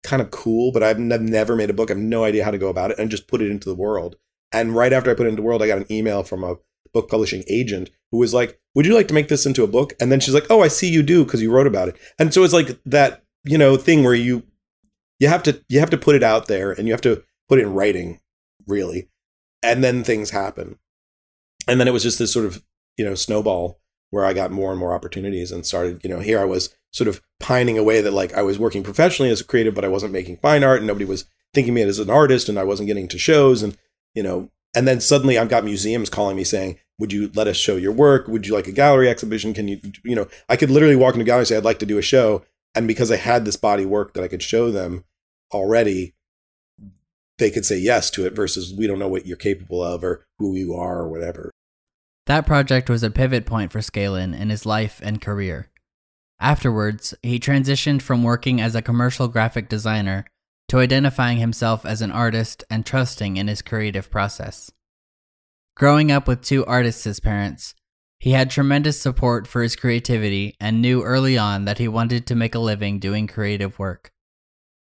kind 0.03 0.21
of 0.21 0.31
cool, 0.31 0.71
but 0.71 0.83
I've 0.83 0.99
never 0.99 1.55
made 1.55 1.69
a 1.69 1.73
book. 1.73 1.89
I 1.89 1.93
have 1.93 2.01
no 2.01 2.23
idea 2.23 2.43
how 2.43 2.51
to 2.51 2.57
go 2.57 2.69
about 2.69 2.91
it, 2.91 2.99
and 2.99 3.11
just 3.11 3.27
put 3.27 3.41
it 3.41 3.51
into 3.51 3.69
the 3.69 3.75
world. 3.75 4.17
And 4.51 4.75
right 4.75 4.93
after 4.93 5.09
I 5.09 5.13
put 5.13 5.25
it 5.25 5.29
into 5.29 5.41
the 5.41 5.45
world, 5.45 5.61
I 5.61 5.67
got 5.67 5.79
an 5.79 5.91
email 5.91 6.23
from 6.23 6.43
a 6.43 6.55
book 6.93 7.09
publishing 7.09 7.43
agent 7.47 7.89
who 8.11 8.17
was 8.17 8.33
like, 8.33 8.59
"Would 8.75 8.85
you 8.85 8.93
like 8.93 9.07
to 9.09 9.13
make 9.13 9.27
this 9.27 9.45
into 9.45 9.63
a 9.63 9.67
book?" 9.67 9.93
And 9.99 10.11
then 10.11 10.19
she's 10.19 10.33
like, 10.33 10.47
"Oh, 10.49 10.61
I 10.61 10.67
see 10.67 10.89
you 10.89 11.03
do 11.03 11.23
because 11.23 11.41
you 11.41 11.51
wrote 11.51 11.67
about 11.67 11.89
it." 11.89 11.95
And 12.19 12.33
so 12.33 12.43
it's 12.43 12.53
like 12.53 12.79
that, 12.85 13.23
you 13.43 13.57
know, 13.57 13.77
thing 13.77 14.03
where 14.03 14.13
you 14.13 14.43
you 15.19 15.27
have 15.27 15.43
to 15.43 15.63
you 15.69 15.79
have 15.79 15.89
to 15.91 15.97
put 15.97 16.15
it 16.15 16.23
out 16.23 16.47
there 16.47 16.71
and 16.71 16.87
you 16.87 16.93
have 16.93 17.01
to 17.01 17.23
put 17.47 17.59
it 17.59 17.63
in 17.63 17.73
writing, 17.73 18.19
really, 18.67 19.09
and 19.61 19.83
then 19.83 20.03
things 20.03 20.31
happen. 20.31 20.77
And 21.67 21.79
then 21.79 21.87
it 21.87 21.93
was 21.93 22.03
just 22.03 22.19
this 22.19 22.33
sort 22.33 22.45
of 22.45 22.63
you 22.97 23.05
know 23.05 23.15
snowball 23.15 23.79
where 24.13 24.25
I 24.25 24.33
got 24.33 24.51
more 24.51 24.69
and 24.69 24.79
more 24.79 24.93
opportunities 24.93 25.51
and 25.51 25.65
started, 25.65 25.99
you 26.03 26.09
know, 26.09 26.19
here 26.19 26.39
I 26.39 26.45
was 26.45 26.69
sort 26.91 27.07
of 27.07 27.19
pining 27.39 27.79
away 27.79 27.99
that 27.99 28.13
like 28.13 28.31
I 28.35 28.43
was 28.43 28.59
working 28.59 28.83
professionally 28.83 29.31
as 29.31 29.41
a 29.41 29.43
creative, 29.43 29.73
but 29.73 29.83
I 29.83 29.87
wasn't 29.87 30.13
making 30.13 30.37
fine 30.37 30.63
art 30.63 30.77
and 30.77 30.87
nobody 30.87 31.05
was 31.05 31.25
thinking 31.51 31.73
me 31.73 31.81
as 31.81 31.97
an 31.97 32.11
artist 32.11 32.47
and 32.47 32.59
I 32.59 32.63
wasn't 32.63 32.85
getting 32.85 33.07
to 33.07 33.17
shows 33.17 33.63
and, 33.63 33.75
you 34.13 34.21
know, 34.21 34.51
and 34.75 34.87
then 34.87 34.99
suddenly 34.99 35.37
I've 35.37 35.49
got 35.49 35.63
museums 35.63 36.09
calling 36.09 36.35
me 36.35 36.43
saying, 36.43 36.77
would 36.99 37.13
you 37.13 37.31
let 37.33 37.47
us 37.47 37.57
show 37.57 37.75
your 37.75 37.91
work? 37.91 38.27
Would 38.27 38.47
you 38.47 38.53
like 38.53 38.67
a 38.67 38.71
gallery 38.71 39.09
exhibition? 39.09 39.53
Can 39.53 39.67
you, 39.67 39.79
you 40.03 40.15
know, 40.15 40.27
I 40.47 40.55
could 40.55 40.69
literally 40.69 40.95
walk 40.95 41.13
into 41.13 41.23
a 41.23 41.25
gallery 41.25 41.41
and 41.41 41.47
say, 41.47 41.57
I'd 41.57 41.63
like 41.63 41.79
to 41.79 41.85
do 41.85 41.97
a 41.97 42.03
show. 42.03 42.43
And 42.75 42.87
because 42.87 43.11
I 43.11 43.17
had 43.17 43.45
this 43.45 43.57
body 43.57 43.85
work 43.85 44.13
that 44.13 44.23
I 44.23 44.27
could 44.27 44.43
show 44.43 44.71
them 44.71 45.03
already, 45.51 46.15
they 47.37 47.51
could 47.51 47.65
say 47.65 47.77
yes 47.77 48.09
to 48.11 48.25
it 48.25 48.35
versus 48.35 48.73
we 48.73 48.87
don't 48.87 48.99
know 48.99 49.07
what 49.07 49.25
you're 49.25 49.37
capable 49.37 49.83
of 49.83 50.03
or 50.03 50.25
who 50.39 50.55
you 50.55 50.73
are 50.73 50.99
or 50.99 51.09
whatever. 51.09 51.51
That 52.25 52.45
project 52.45 52.89
was 52.89 53.03
a 53.03 53.09
pivot 53.09 53.45
point 53.45 53.71
for 53.71 53.79
Scalin 53.79 54.39
in 54.39 54.49
his 54.49 54.65
life 54.65 55.01
and 55.03 55.21
career. 55.21 55.69
Afterwards, 56.39 57.13
he 57.21 57.39
transitioned 57.39 58.01
from 58.01 58.23
working 58.23 58.61
as 58.61 58.75
a 58.75 58.81
commercial 58.81 59.27
graphic 59.27 59.67
designer 59.69 60.25
to 60.73 60.79
identifying 60.79 61.37
himself 61.37 61.85
as 61.85 62.01
an 62.01 62.09
artist 62.09 62.63
and 62.67 62.83
trusting 62.83 63.37
in 63.37 63.47
his 63.47 63.61
creative 63.61 64.09
process. 64.09 64.71
Growing 65.77 66.11
up 66.11 66.27
with 66.27 66.41
two 66.41 66.65
artists 66.65 67.05
as 67.05 67.19
parents, 67.19 67.75
he 68.17 68.31
had 68.31 68.49
tremendous 68.49 68.99
support 68.99 69.45
for 69.45 69.61
his 69.61 69.75
creativity 69.75 70.55
and 70.59 70.81
knew 70.81 71.03
early 71.03 71.37
on 71.37 71.65
that 71.65 71.77
he 71.77 71.87
wanted 71.87 72.25
to 72.25 72.33
make 72.33 72.55
a 72.55 72.59
living 72.59 72.97
doing 72.97 73.27
creative 73.27 73.77
work. 73.77 74.11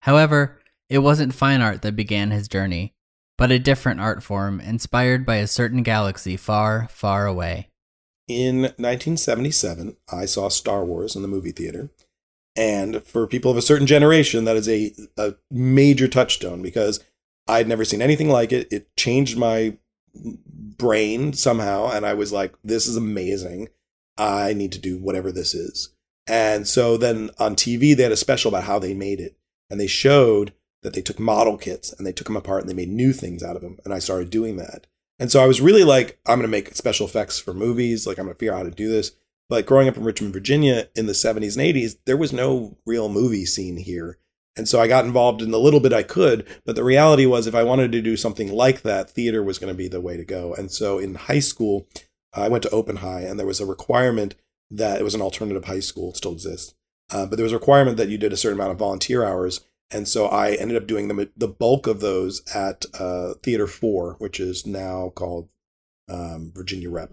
However, 0.03 0.61
it 0.87 0.99
wasn't 0.99 1.35
fine 1.35 1.59
art 1.59 1.81
that 1.81 1.97
began 1.97 2.31
his 2.31 2.47
journey, 2.47 2.93
but 3.37 3.51
a 3.51 3.59
different 3.59 3.99
art 3.99 4.23
form 4.23 4.61
inspired 4.61 5.25
by 5.25 5.35
a 5.35 5.45
certain 5.45 5.83
galaxy 5.83 6.37
far, 6.37 6.87
far 6.89 7.27
away. 7.27 7.67
In 8.29 8.61
1977, 8.61 9.97
I 10.09 10.23
saw 10.23 10.47
Star 10.47 10.85
Wars 10.85 11.17
in 11.17 11.21
the 11.21 11.27
movie 11.27 11.51
theater. 11.51 11.89
And 12.55 13.03
for 13.03 13.27
people 13.27 13.51
of 13.51 13.57
a 13.57 13.61
certain 13.61 13.87
generation, 13.87 14.43
that 14.45 14.57
is 14.57 14.67
a, 14.67 14.93
a 15.17 15.35
major 15.49 16.07
touchstone 16.07 16.61
because 16.61 16.99
I'd 17.47 17.67
never 17.67 17.85
seen 17.85 18.01
anything 18.01 18.29
like 18.29 18.51
it. 18.51 18.71
It 18.71 18.95
changed 18.95 19.37
my 19.37 19.77
brain 20.13 21.33
somehow. 21.33 21.89
And 21.91 22.05
I 22.05 22.13
was 22.13 22.31
like, 22.33 22.55
this 22.63 22.87
is 22.87 22.97
amazing. 22.97 23.69
I 24.17 24.53
need 24.53 24.71
to 24.73 24.79
do 24.79 24.97
whatever 24.97 25.31
this 25.31 25.53
is. 25.53 25.89
And 26.27 26.67
so 26.67 26.97
then 26.97 27.29
on 27.39 27.55
TV, 27.55 27.95
they 27.95 28.03
had 28.03 28.11
a 28.11 28.17
special 28.17 28.49
about 28.49 28.65
how 28.65 28.79
they 28.79 28.93
made 28.93 29.19
it. 29.19 29.37
And 29.69 29.79
they 29.79 29.87
showed 29.87 30.53
that 30.83 30.93
they 30.93 31.01
took 31.01 31.19
model 31.19 31.57
kits 31.57 31.93
and 31.93 32.05
they 32.05 32.11
took 32.11 32.27
them 32.27 32.35
apart 32.35 32.61
and 32.61 32.69
they 32.69 32.73
made 32.73 32.89
new 32.89 33.13
things 33.13 33.43
out 33.43 33.55
of 33.55 33.61
them. 33.61 33.77
And 33.85 33.93
I 33.93 33.99
started 33.99 34.29
doing 34.29 34.57
that. 34.57 34.87
And 35.19 35.31
so 35.31 35.41
I 35.41 35.45
was 35.45 35.61
really 35.61 35.83
like, 35.83 36.19
I'm 36.25 36.39
going 36.39 36.41
to 36.41 36.47
make 36.47 36.75
special 36.75 37.05
effects 37.05 37.39
for 37.39 37.53
movies. 37.53 38.07
Like, 38.07 38.17
I'm 38.17 38.25
going 38.25 38.35
to 38.35 38.39
figure 38.39 38.53
out 38.53 38.57
how 38.57 38.63
to 38.63 38.71
do 38.71 38.89
this. 38.89 39.11
But 39.51 39.65
growing 39.65 39.89
up 39.89 39.97
in 39.97 40.05
Richmond, 40.05 40.31
Virginia 40.31 40.87
in 40.95 41.07
the 41.07 41.11
70s 41.11 41.57
and 41.57 41.75
80s, 41.75 41.97
there 42.05 42.15
was 42.15 42.31
no 42.31 42.77
real 42.85 43.09
movie 43.09 43.45
scene 43.45 43.75
here. 43.75 44.17
And 44.55 44.65
so 44.65 44.79
I 44.79 44.87
got 44.87 45.03
involved 45.03 45.41
in 45.41 45.51
the 45.51 45.59
little 45.59 45.81
bit 45.81 45.91
I 45.91 46.03
could. 46.03 46.47
But 46.65 46.77
the 46.77 46.85
reality 46.85 47.25
was, 47.25 47.47
if 47.47 47.53
I 47.55 47.63
wanted 47.63 47.91
to 47.91 48.01
do 48.01 48.15
something 48.15 48.49
like 48.49 48.83
that, 48.83 49.09
theater 49.09 49.43
was 49.43 49.59
going 49.59 49.73
to 49.73 49.77
be 49.77 49.89
the 49.89 49.99
way 49.99 50.15
to 50.15 50.23
go. 50.23 50.53
And 50.53 50.71
so 50.71 50.99
in 50.99 51.15
high 51.15 51.39
school, 51.39 51.85
I 52.33 52.47
went 52.47 52.63
to 52.63 52.69
Open 52.69 52.95
High 52.97 53.23
and 53.23 53.37
there 53.37 53.45
was 53.45 53.59
a 53.59 53.65
requirement 53.65 54.35
that 54.69 55.01
it 55.01 55.03
was 55.03 55.15
an 55.15 55.21
alternative 55.21 55.65
high 55.65 55.81
school, 55.81 56.11
it 56.11 56.15
still 56.17 56.31
exists. 56.31 56.73
Uh, 57.11 57.25
but 57.25 57.35
there 57.35 57.43
was 57.43 57.51
a 57.51 57.57
requirement 57.57 57.97
that 57.97 58.07
you 58.07 58.17
did 58.17 58.31
a 58.31 58.37
certain 58.37 58.57
amount 58.57 58.71
of 58.71 58.79
volunteer 58.79 59.25
hours 59.25 59.59
and 59.93 60.07
so 60.07 60.27
I 60.27 60.53
ended 60.53 60.77
up 60.77 60.87
doing 60.87 61.07
the 61.07 61.29
the 61.35 61.47
bulk 61.47 61.85
of 61.85 61.99
those 61.99 62.41
at 62.55 62.85
uh, 62.97 63.33
Theater 63.43 63.67
Four, 63.67 64.15
which 64.19 64.39
is 64.39 64.65
now 64.65 65.11
called 65.13 65.49
um, 66.09 66.51
Virginia 66.55 66.89
Rep. 66.89 67.11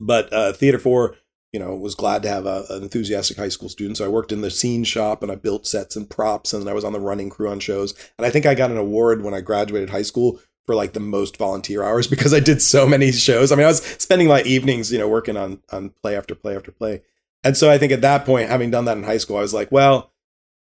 But 0.00 0.32
uh, 0.32 0.52
Theater 0.52 0.78
Four, 0.78 1.16
you 1.52 1.60
know, 1.60 1.74
was 1.74 1.94
glad 1.94 2.22
to 2.22 2.28
have 2.28 2.46
a, 2.46 2.64
an 2.70 2.82
enthusiastic 2.82 3.36
high 3.36 3.48
school 3.48 3.68
student. 3.68 3.98
So 3.98 4.04
I 4.04 4.08
worked 4.08 4.32
in 4.32 4.40
the 4.40 4.50
scene 4.50 4.84
shop 4.84 5.22
and 5.22 5.30
I 5.30 5.34
built 5.34 5.66
sets 5.66 5.96
and 5.96 6.08
props, 6.08 6.52
and 6.52 6.68
I 6.68 6.72
was 6.72 6.84
on 6.84 6.92
the 6.92 7.00
running 7.00 7.30
crew 7.30 7.50
on 7.50 7.60
shows. 7.60 7.94
And 8.18 8.26
I 8.26 8.30
think 8.30 8.46
I 8.46 8.54
got 8.54 8.70
an 8.70 8.76
award 8.76 9.22
when 9.22 9.34
I 9.34 9.40
graduated 9.40 9.90
high 9.90 10.02
school 10.02 10.40
for 10.66 10.74
like 10.74 10.92
the 10.92 11.00
most 11.00 11.36
volunteer 11.36 11.82
hours 11.82 12.06
because 12.08 12.32
I 12.32 12.40
did 12.40 12.62
so 12.62 12.86
many 12.86 13.12
shows. 13.12 13.52
I 13.52 13.56
mean, 13.56 13.64
I 13.64 13.68
was 13.68 13.82
spending 13.82 14.28
my 14.28 14.42
evenings, 14.42 14.92
you 14.92 14.98
know, 14.98 15.08
working 15.08 15.36
on 15.36 15.62
on 15.70 15.90
play 16.02 16.16
after 16.16 16.34
play 16.34 16.56
after 16.56 16.72
play. 16.72 17.02
And 17.42 17.56
so 17.56 17.70
I 17.70 17.78
think 17.78 17.92
at 17.92 18.02
that 18.02 18.26
point, 18.26 18.48
having 18.48 18.70
done 18.70 18.84
that 18.84 18.98
in 18.98 19.04
high 19.04 19.18
school, 19.18 19.38
I 19.38 19.42
was 19.42 19.54
like, 19.54 19.72
well, 19.72 20.12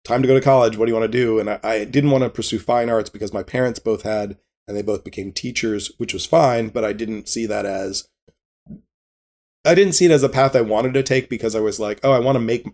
time 0.05 0.23
to 0.23 0.29
go 0.29 0.35
to 0.35 0.41
college. 0.41 0.77
What 0.77 0.87
do 0.87 0.91
you 0.91 0.99
want 0.99 1.11
to 1.11 1.19
do? 1.19 1.39
And 1.39 1.51
I, 1.51 1.61
I 1.63 1.85
didn't 1.85 2.11
want 2.11 2.25
to 2.25 2.31
pursue 2.31 2.59
fine 2.59 2.89
arts 2.89 3.11
because 3.11 3.33
my 3.33 3.43
parents 3.43 3.79
both 3.79 4.03
had, 4.03 4.39
and 4.69 4.77
they 4.77 4.83
both 4.83 5.05
became 5.05 5.33
teachers, 5.33 5.91
which 5.99 6.15
was 6.15 6.27
fine. 6.27 6.69
But 6.69 6.85
I 6.85 6.93
didn't 6.93 7.29
see 7.29 7.47
that 7.47 7.67
as, 7.67 8.09
I 9.65 9.75
didn't 9.75 9.95
see 9.95 10.07
it 10.07 10.11
as 10.11 10.23
a 10.23 10.29
path 10.29 10.57
I 10.57 10.63
wanted 10.63 10.95
to 10.95 11.03
take 11.03 11.29
because 11.29 11.55
I 11.55 11.61
was 11.61 11.79
like, 11.79 12.01
oh, 12.03 12.13
I 12.13 12.19
want 12.19 12.37
to 12.37 12.41
make 12.41 12.67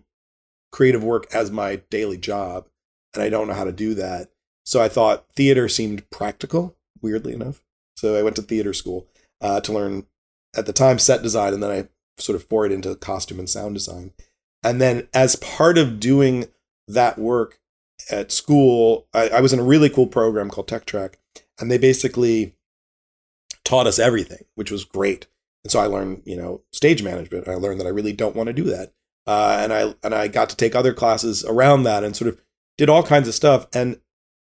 creative 0.71 1.03
work 1.03 1.27
as 1.33 1.51
my 1.51 1.81
daily 1.89 2.17
job, 2.17 2.67
and 3.13 3.21
I 3.21 3.29
don't 3.29 3.47
know 3.47 3.53
how 3.53 3.65
to 3.65 3.71
do 3.71 3.93
that. 3.95 4.29
So 4.65 4.81
I 4.81 4.89
thought 4.89 5.25
theater 5.35 5.67
seemed 5.69 6.09
practical, 6.09 6.75
weirdly 7.01 7.33
enough. 7.33 7.61
So 7.95 8.15
I 8.15 8.23
went 8.23 8.35
to 8.35 8.41
theater 8.41 8.73
school 8.73 9.07
uh, 9.41 9.61
to 9.61 9.73
learn 9.73 10.05
at 10.55 10.65
the 10.65 10.73
time 10.73 10.99
set 10.99 11.23
design, 11.23 11.53
and 11.53 11.63
then 11.63 11.71
I 11.71 11.87
sort 12.17 12.35
of 12.35 12.47
forayed 12.47 12.71
into 12.71 12.95
costume 12.95 13.39
and 13.39 13.49
sound 13.49 13.75
design. 13.75 14.11
And 14.63 14.81
then 14.81 15.07
as 15.13 15.35
part 15.35 15.77
of 15.77 15.99
doing 15.99 16.45
that 16.87 17.17
work 17.17 17.59
at 18.09 18.31
school, 18.31 19.07
I, 19.13 19.29
I 19.29 19.41
was 19.41 19.53
in 19.53 19.59
a 19.59 19.63
really 19.63 19.89
cool 19.89 20.07
program 20.07 20.49
called 20.49 20.67
Tech 20.67 20.85
Track, 20.85 21.19
and 21.59 21.69
they 21.69 21.77
basically 21.77 22.55
taught 23.63 23.87
us 23.87 23.99
everything, 23.99 24.45
which 24.55 24.71
was 24.71 24.85
great. 24.85 25.27
And 25.67 25.71
so 25.73 25.81
I 25.81 25.87
learned, 25.87 26.21
you 26.23 26.37
know, 26.37 26.61
stage 26.71 27.03
management. 27.03 27.45
I 27.45 27.55
learned 27.55 27.81
that 27.81 27.87
I 27.87 27.89
really 27.89 28.13
don't 28.13 28.37
want 28.37 28.47
to 28.47 28.53
do 28.53 28.63
that, 28.63 28.93
uh, 29.25 29.57
and 29.59 29.73
I 29.73 29.95
and 30.01 30.15
I 30.15 30.29
got 30.29 30.49
to 30.49 30.55
take 30.55 30.75
other 30.75 30.93
classes 30.93 31.43
around 31.43 31.83
that, 31.83 32.05
and 32.05 32.15
sort 32.15 32.29
of 32.29 32.39
did 32.77 32.87
all 32.87 33.03
kinds 33.03 33.27
of 33.27 33.33
stuff. 33.33 33.67
And 33.73 33.99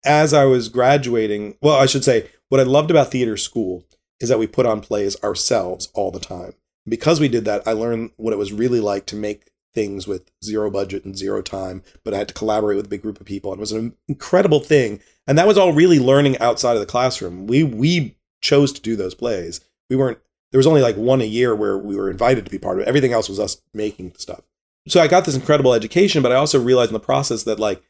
as 0.03 0.33
I 0.33 0.43
was 0.43 0.67
graduating, 0.67 1.55
well, 1.61 1.79
I 1.79 1.85
should 1.85 2.03
say, 2.03 2.29
what 2.49 2.59
I 2.59 2.65
loved 2.65 2.91
about 2.91 3.09
theater 3.09 3.37
school 3.37 3.85
is 4.19 4.27
that 4.27 4.37
we 4.37 4.47
put 4.47 4.65
on 4.65 4.81
plays 4.81 5.15
ourselves 5.23 5.87
all 5.93 6.11
the 6.11 6.19
time. 6.19 6.55
Because 6.85 7.21
we 7.21 7.29
did 7.29 7.45
that, 7.45 7.65
I 7.65 7.71
learned 7.71 8.11
what 8.17 8.33
it 8.33 8.37
was 8.37 8.51
really 8.51 8.81
like 8.81 9.05
to 9.05 9.15
make 9.15 9.49
things 9.73 10.07
with 10.07 10.29
zero 10.43 10.69
budget 10.69 11.05
and 11.05 11.17
zero 11.17 11.41
time, 11.41 11.83
but 12.03 12.13
I 12.13 12.17
had 12.17 12.27
to 12.27 12.33
collaborate 12.33 12.75
with 12.75 12.87
a 12.87 12.89
big 12.89 13.01
group 13.01 13.21
of 13.21 13.25
people. 13.25 13.53
And 13.53 13.59
it 13.59 13.61
was 13.61 13.71
an 13.71 13.95
incredible 14.09 14.59
thing. 14.59 14.99
And 15.25 15.37
that 15.37 15.47
was 15.47 15.57
all 15.57 15.71
really 15.71 15.99
learning 15.99 16.37
outside 16.39 16.73
of 16.73 16.81
the 16.81 16.85
classroom. 16.85 17.47
We 17.47 17.63
we 17.63 18.17
chose 18.41 18.73
to 18.73 18.81
do 18.81 18.97
those 18.97 19.15
plays. 19.15 19.61
We 19.89 19.95
weren't 19.95 20.19
there 20.51 20.59
was 20.59 20.67
only 20.67 20.81
like 20.81 20.95
one 20.95 21.21
a 21.21 21.25
year 21.25 21.55
where 21.55 21.77
we 21.77 21.95
were 21.95 22.09
invited 22.09 22.45
to 22.45 22.51
be 22.51 22.59
part 22.59 22.77
of 22.77 22.83
it. 22.83 22.87
Everything 22.87 23.13
else 23.13 23.29
was 23.29 23.39
us 23.39 23.61
making 23.73 24.13
stuff. 24.17 24.41
So 24.87 25.01
I 25.01 25.07
got 25.07 25.25
this 25.25 25.35
incredible 25.35 25.73
education, 25.73 26.23
but 26.23 26.31
I 26.31 26.35
also 26.35 26.61
realized 26.61 26.91
in 26.91 26.93
the 26.93 26.99
process 26.99 27.43
that 27.43 27.59
like 27.59 27.83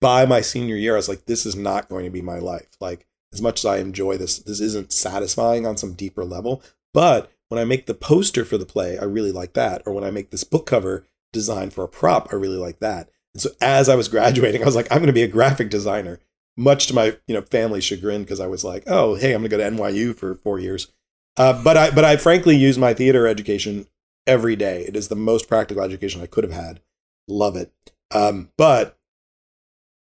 by 0.00 0.26
my 0.26 0.42
senior 0.42 0.76
year, 0.76 0.94
I 0.94 0.96
was 0.96 1.08
like, 1.08 1.24
this 1.24 1.46
is 1.46 1.56
not 1.56 1.88
going 1.88 2.04
to 2.04 2.10
be 2.10 2.20
my 2.20 2.38
life. 2.38 2.76
Like, 2.80 3.06
as 3.32 3.40
much 3.40 3.60
as 3.60 3.64
I 3.64 3.78
enjoy 3.78 4.16
this, 4.16 4.38
this 4.38 4.60
isn't 4.60 4.92
satisfying 4.92 5.66
on 5.66 5.76
some 5.76 5.94
deeper 5.94 6.24
level. 6.24 6.62
But 6.92 7.32
when 7.48 7.60
I 7.60 7.64
make 7.64 7.86
the 7.86 7.94
poster 7.94 8.44
for 8.44 8.58
the 8.58 8.66
play, 8.66 8.98
I 8.98 9.04
really 9.04 9.32
like 9.32 9.54
that. 9.54 9.82
Or 9.86 9.92
when 9.92 10.04
I 10.04 10.10
make 10.10 10.30
this 10.30 10.44
book 10.44 10.66
cover 10.66 11.06
design 11.32 11.70
for 11.70 11.84
a 11.84 11.88
prop, 11.88 12.28
I 12.32 12.36
really 12.36 12.58
like 12.58 12.80
that. 12.80 13.08
And 13.32 13.40
so 13.40 13.50
as 13.60 13.88
I 13.88 13.94
was 13.94 14.08
graduating, 14.14 14.62
I 14.62 14.66
was 14.66 14.76
like, 14.76 14.90
I'm 14.90 14.98
going 14.98 15.06
to 15.06 15.12
be 15.12 15.22
a 15.22 15.28
graphic 15.28 15.70
designer, 15.70 16.20
much 16.56 16.86
to 16.88 16.94
my 16.94 17.16
you 17.26 17.34
know 17.34 17.42
family 17.42 17.80
chagrin, 17.80 18.22
because 18.22 18.40
I 18.40 18.46
was 18.46 18.62
like, 18.62 18.84
oh, 18.86 19.14
hey, 19.14 19.32
I'm 19.32 19.40
going 19.40 19.50
to 19.50 19.56
go 19.56 19.70
to 19.70 19.76
NYU 19.76 20.14
for 20.14 20.34
four 20.36 20.58
years. 20.58 20.92
Uh, 21.36 21.62
but 21.62 21.76
I 21.76 21.90
but 21.90 22.04
I 22.04 22.16
frankly 22.16 22.56
use 22.56 22.78
my 22.78 22.94
theater 22.94 23.26
education 23.26 23.86
every 24.26 24.56
day. 24.56 24.82
It 24.82 24.96
is 24.96 25.08
the 25.08 25.16
most 25.16 25.48
practical 25.48 25.82
education 25.82 26.22
I 26.22 26.26
could 26.26 26.44
have 26.44 26.52
had. 26.52 26.80
Love 27.28 27.56
it. 27.56 27.72
Um, 28.10 28.50
but 28.56 28.98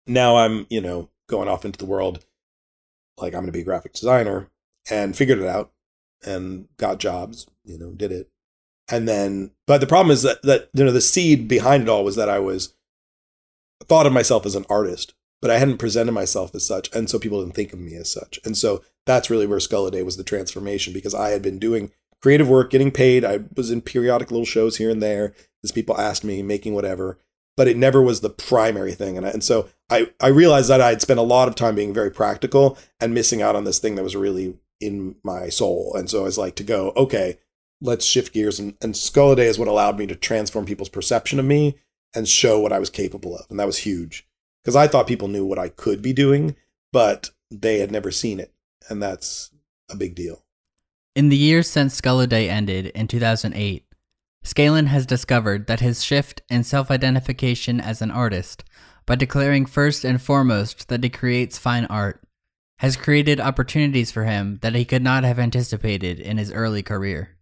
now 0.07 0.37
I'm, 0.37 0.67
you 0.69 0.81
know, 0.81 1.09
going 1.29 1.49
off 1.49 1.65
into 1.65 1.79
the 1.79 1.87
world 1.87 2.25
like 3.19 3.35
I'm 3.35 3.41
going 3.41 3.47
to 3.47 3.53
be 3.53 3.61
a 3.61 3.65
graphic 3.65 3.93
designer 3.93 4.51
and 4.91 5.17
figured 5.17 5.39
it 5.39 5.47
out 5.47 5.73
and 6.25 6.69
got 6.77 6.99
jobs, 6.99 7.47
you 7.65 7.79
know, 7.79 7.93
did 7.93 8.13
it. 8.13 8.29
And 8.91 9.09
then, 9.09 9.53
but 9.67 9.81
the 9.81 9.87
problem 9.87 10.11
is 10.13 10.23
that, 10.23 10.43
that, 10.43 10.69
you 10.75 10.85
know, 10.85 10.93
the 10.93 11.01
seed 11.01 11.49
behind 11.49 11.85
it 11.85 11.89
all 11.89 12.05
was 12.05 12.17
that 12.17 12.29
I 12.29 12.39
was 12.39 12.75
thought 13.85 14.07
of 14.07 14.13
myself 14.13 14.45
as 14.45 14.55
an 14.55 14.67
artist, 14.69 15.15
but 15.41 15.51
I 15.51 15.59
hadn't 15.59 15.79
presented 15.79 16.13
myself 16.13 16.55
as 16.55 16.67
such. 16.67 16.95
And 16.95 17.09
so 17.09 17.19
people 17.19 17.41
didn't 17.41 17.55
think 17.55 17.73
of 17.73 17.79
me 17.79 17.95
as 17.95 18.11
such. 18.11 18.41
And 18.45 18.57
so 18.57 18.83
that's 19.07 19.31
really 19.31 19.47
where 19.47 19.61
Skull 19.61 19.91
Day 19.91 20.03
was 20.03 20.17
the 20.17 20.25
transformation 20.25 20.93
because 20.93 21.15
I 21.15 21.31
had 21.31 21.43
been 21.43 21.59
doing 21.59 21.91
creative 22.21 22.49
work, 22.49 22.71
getting 22.71 22.91
paid. 22.91 23.25
I 23.25 23.41
was 23.57 23.71
in 23.71 23.81
periodic 23.81 24.31
little 24.31 24.47
shows 24.47 24.77
here 24.77 24.91
and 24.91 25.03
there 25.03 25.35
as 25.65 25.73
people 25.73 25.99
asked 25.99 26.25
me, 26.25 26.43
making 26.43 26.75
whatever 26.75 27.19
but 27.57 27.69
it 27.69 27.77
never 27.77 28.01
was 28.01 28.21
the 28.21 28.31
primary 28.31 28.93
thing. 28.93 29.17
And, 29.17 29.27
I, 29.27 29.31
and 29.31 29.45
so 29.45 29.69
I, 29.91 30.11
I 30.21 30.29
realized 30.29 30.71
that 30.71 30.81
I 30.81 30.91
had 30.91 31.03
spent 31.03 31.21
a 31.21 31.25
lot 31.25 31.49
of 31.49 31.55
time 31.55 31.75
being 31.75 31.93
very 31.93 32.11
practical 32.11 32.79
and 33.01 33.15
missing 33.15 33.43
out 33.43 33.57
on 33.57 33.65
this 33.65 33.79
thing 33.79 33.95
that 33.97 34.03
was 34.03 34.17
really 34.17 34.57
in 34.81 35.17
my 35.23 35.49
soul. 35.49 35.95
And 35.95 36.09
so 36.09 36.21
I 36.21 36.25
was 36.25 36.39
like 36.39 36.57
to 36.57 36.65
go, 36.65 36.93
okay, 36.97 37.39
let's 37.81 38.05
shift 38.05 38.33
gears. 38.33 38.59
And, 38.59 38.75
and 38.81 38.97
Skull 38.97 39.35
Day 39.35 39.47
is 39.47 39.59
what 39.59 39.69
allowed 39.69 39.99
me 39.99 40.07
to 40.07 40.17
transform 40.17 40.65
people's 40.65 40.89
perception 40.89 41.39
of 41.39 41.45
me 41.45 41.79
and 42.15 42.27
show 42.27 42.59
what 42.59 42.73
I 42.73 42.79
was 42.79 42.91
capable 42.91 43.37
of. 43.37 43.47
And 43.51 43.61
that 43.61 43.67
was 43.67 43.79
huge 43.79 44.27
because 44.63 44.77
I 44.77 44.87
thought 44.87 45.07
people 45.07 45.29
knew 45.29 45.45
what 45.45 45.59
I 45.59 45.69
could 45.69 46.01
be 46.01 46.13
doing, 46.13 46.57
but 46.93 47.31
they 47.51 47.81
had 47.81 47.93
never 47.93 48.11
seen 48.11 48.41
it. 48.41 48.53
And 48.89 49.03
that's 49.03 49.51
a 49.91 49.97
big 49.97 50.15
deal. 50.15 50.45
In 51.15 51.29
the 51.29 51.37
years 51.37 51.69
since 51.69 51.95
Skull 51.95 52.27
Day 52.27 52.49
ended 52.49 52.87
in 52.87 53.07
2008, 53.07 53.87
Scalin 54.45 54.87
has 54.87 55.07
discovered 55.07 55.67
that 55.67 55.81
his 55.81 56.03
shift 56.03 56.43
in 56.49 56.65
self 56.65 56.91
identification 56.91 57.81
as 57.81 58.03
an 58.03 58.11
artist, 58.11 58.65
by 59.07 59.15
declaring 59.15 59.67
first 59.67 60.05
and 60.05 60.21
foremost 60.21 60.89
that 60.89 61.05
he 61.05 61.11
creates 61.11 61.59
fine 61.59 61.85
art, 61.87 62.23
has 62.79 62.97
created 62.97 63.41
opportunities 63.41 64.11
for 64.11 64.25
him 64.25 64.59
that 64.63 64.75
he 64.75 64.85
could 64.85 65.03
not 65.03 65.23
have 65.23 65.39
anticipated 65.39 66.19
in 66.19 66.39
his 66.39 66.51
early 66.51 66.83
career. 66.83 67.37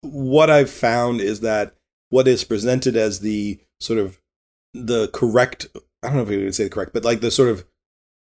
What 0.00 0.50
I've 0.50 0.70
found 0.70 1.20
is 1.20 1.40
that 1.40 1.74
what 2.08 2.26
is 2.26 2.42
presented 2.42 2.96
as 2.96 3.20
the 3.20 3.60
sort 3.78 3.98
of 3.98 4.20
the 4.74 5.08
correct 5.08 5.68
I 6.02 6.08
don't 6.08 6.16
know 6.16 6.22
if 6.22 6.30
you 6.30 6.44
would 6.44 6.54
say 6.54 6.64
the 6.64 6.70
correct, 6.70 6.92
but 6.92 7.04
like 7.04 7.20
the 7.20 7.30
sort 7.30 7.50
of 7.50 7.64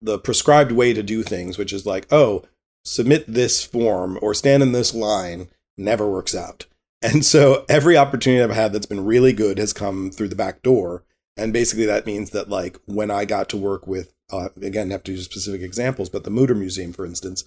the 0.01 0.19
prescribed 0.19 0.71
way 0.71 0.93
to 0.93 1.03
do 1.03 1.23
things, 1.23 1.57
which 1.57 1.73
is 1.73 1.85
like, 1.85 2.07
oh, 2.11 2.43
submit 2.83 3.25
this 3.27 3.63
form 3.63 4.17
or 4.21 4.33
stand 4.33 4.63
in 4.63 4.71
this 4.71 4.93
line, 4.93 5.49
never 5.77 6.09
works 6.09 6.35
out. 6.35 6.65
And 7.03 7.25
so 7.25 7.65
every 7.67 7.97
opportunity 7.97 8.43
I've 8.43 8.55
had 8.55 8.73
that's 8.73 8.85
been 8.85 9.03
really 9.03 9.33
good 9.33 9.57
has 9.57 9.73
come 9.73 10.11
through 10.11 10.27
the 10.27 10.35
back 10.35 10.61
door. 10.61 11.03
And 11.35 11.51
basically 11.51 11.87
that 11.87 12.05
means 12.05 12.29
that 12.29 12.47
like 12.47 12.77
when 12.85 13.09
I 13.09 13.25
got 13.25 13.49
to 13.49 13.57
work 13.57 13.87
with, 13.87 14.13
uh, 14.31 14.49
again, 14.61 14.91
have 14.91 15.01
to 15.05 15.13
use 15.13 15.25
specific 15.25 15.61
examples, 15.61 16.09
but 16.09 16.25
the 16.25 16.29
Mutter 16.29 16.53
Museum, 16.53 16.93
for 16.93 17.03
instance, 17.03 17.43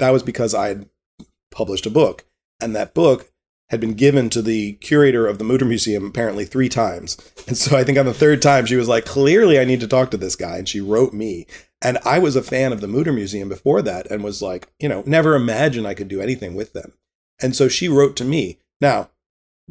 that 0.00 0.10
was 0.10 0.24
because 0.24 0.54
I 0.54 0.66
had 0.66 0.88
published 1.52 1.86
a 1.86 1.90
book 1.90 2.24
and 2.60 2.74
that 2.74 2.94
book 2.94 3.30
had 3.70 3.80
been 3.80 3.94
given 3.94 4.30
to 4.30 4.42
the 4.42 4.72
curator 4.74 5.26
of 5.26 5.38
the 5.38 5.44
Mutter 5.44 5.64
Museum 5.64 6.06
apparently 6.06 6.44
three 6.44 6.68
times. 6.68 7.16
And 7.46 7.56
so 7.56 7.76
I 7.76 7.84
think 7.84 7.96
on 7.96 8.06
the 8.06 8.12
third 8.12 8.42
time, 8.42 8.66
she 8.66 8.74
was 8.74 8.88
like, 8.88 9.04
clearly 9.04 9.60
I 9.60 9.64
need 9.64 9.78
to 9.78 9.86
talk 9.86 10.10
to 10.10 10.16
this 10.16 10.34
guy. 10.34 10.56
And 10.56 10.68
she 10.68 10.80
wrote 10.80 11.14
me. 11.14 11.46
And 11.86 11.98
I 12.04 12.18
was 12.18 12.34
a 12.34 12.42
fan 12.42 12.72
of 12.72 12.80
the 12.80 12.88
Mutter 12.88 13.12
Museum 13.12 13.48
before 13.48 13.80
that 13.80 14.10
and 14.10 14.24
was 14.24 14.42
like, 14.42 14.66
you 14.80 14.88
know, 14.88 15.04
never 15.06 15.36
imagined 15.36 15.86
I 15.86 15.94
could 15.94 16.08
do 16.08 16.20
anything 16.20 16.56
with 16.56 16.72
them. 16.72 16.94
And 17.40 17.54
so 17.54 17.68
she 17.68 17.86
wrote 17.86 18.16
to 18.16 18.24
me 18.24 18.58
now, 18.80 19.10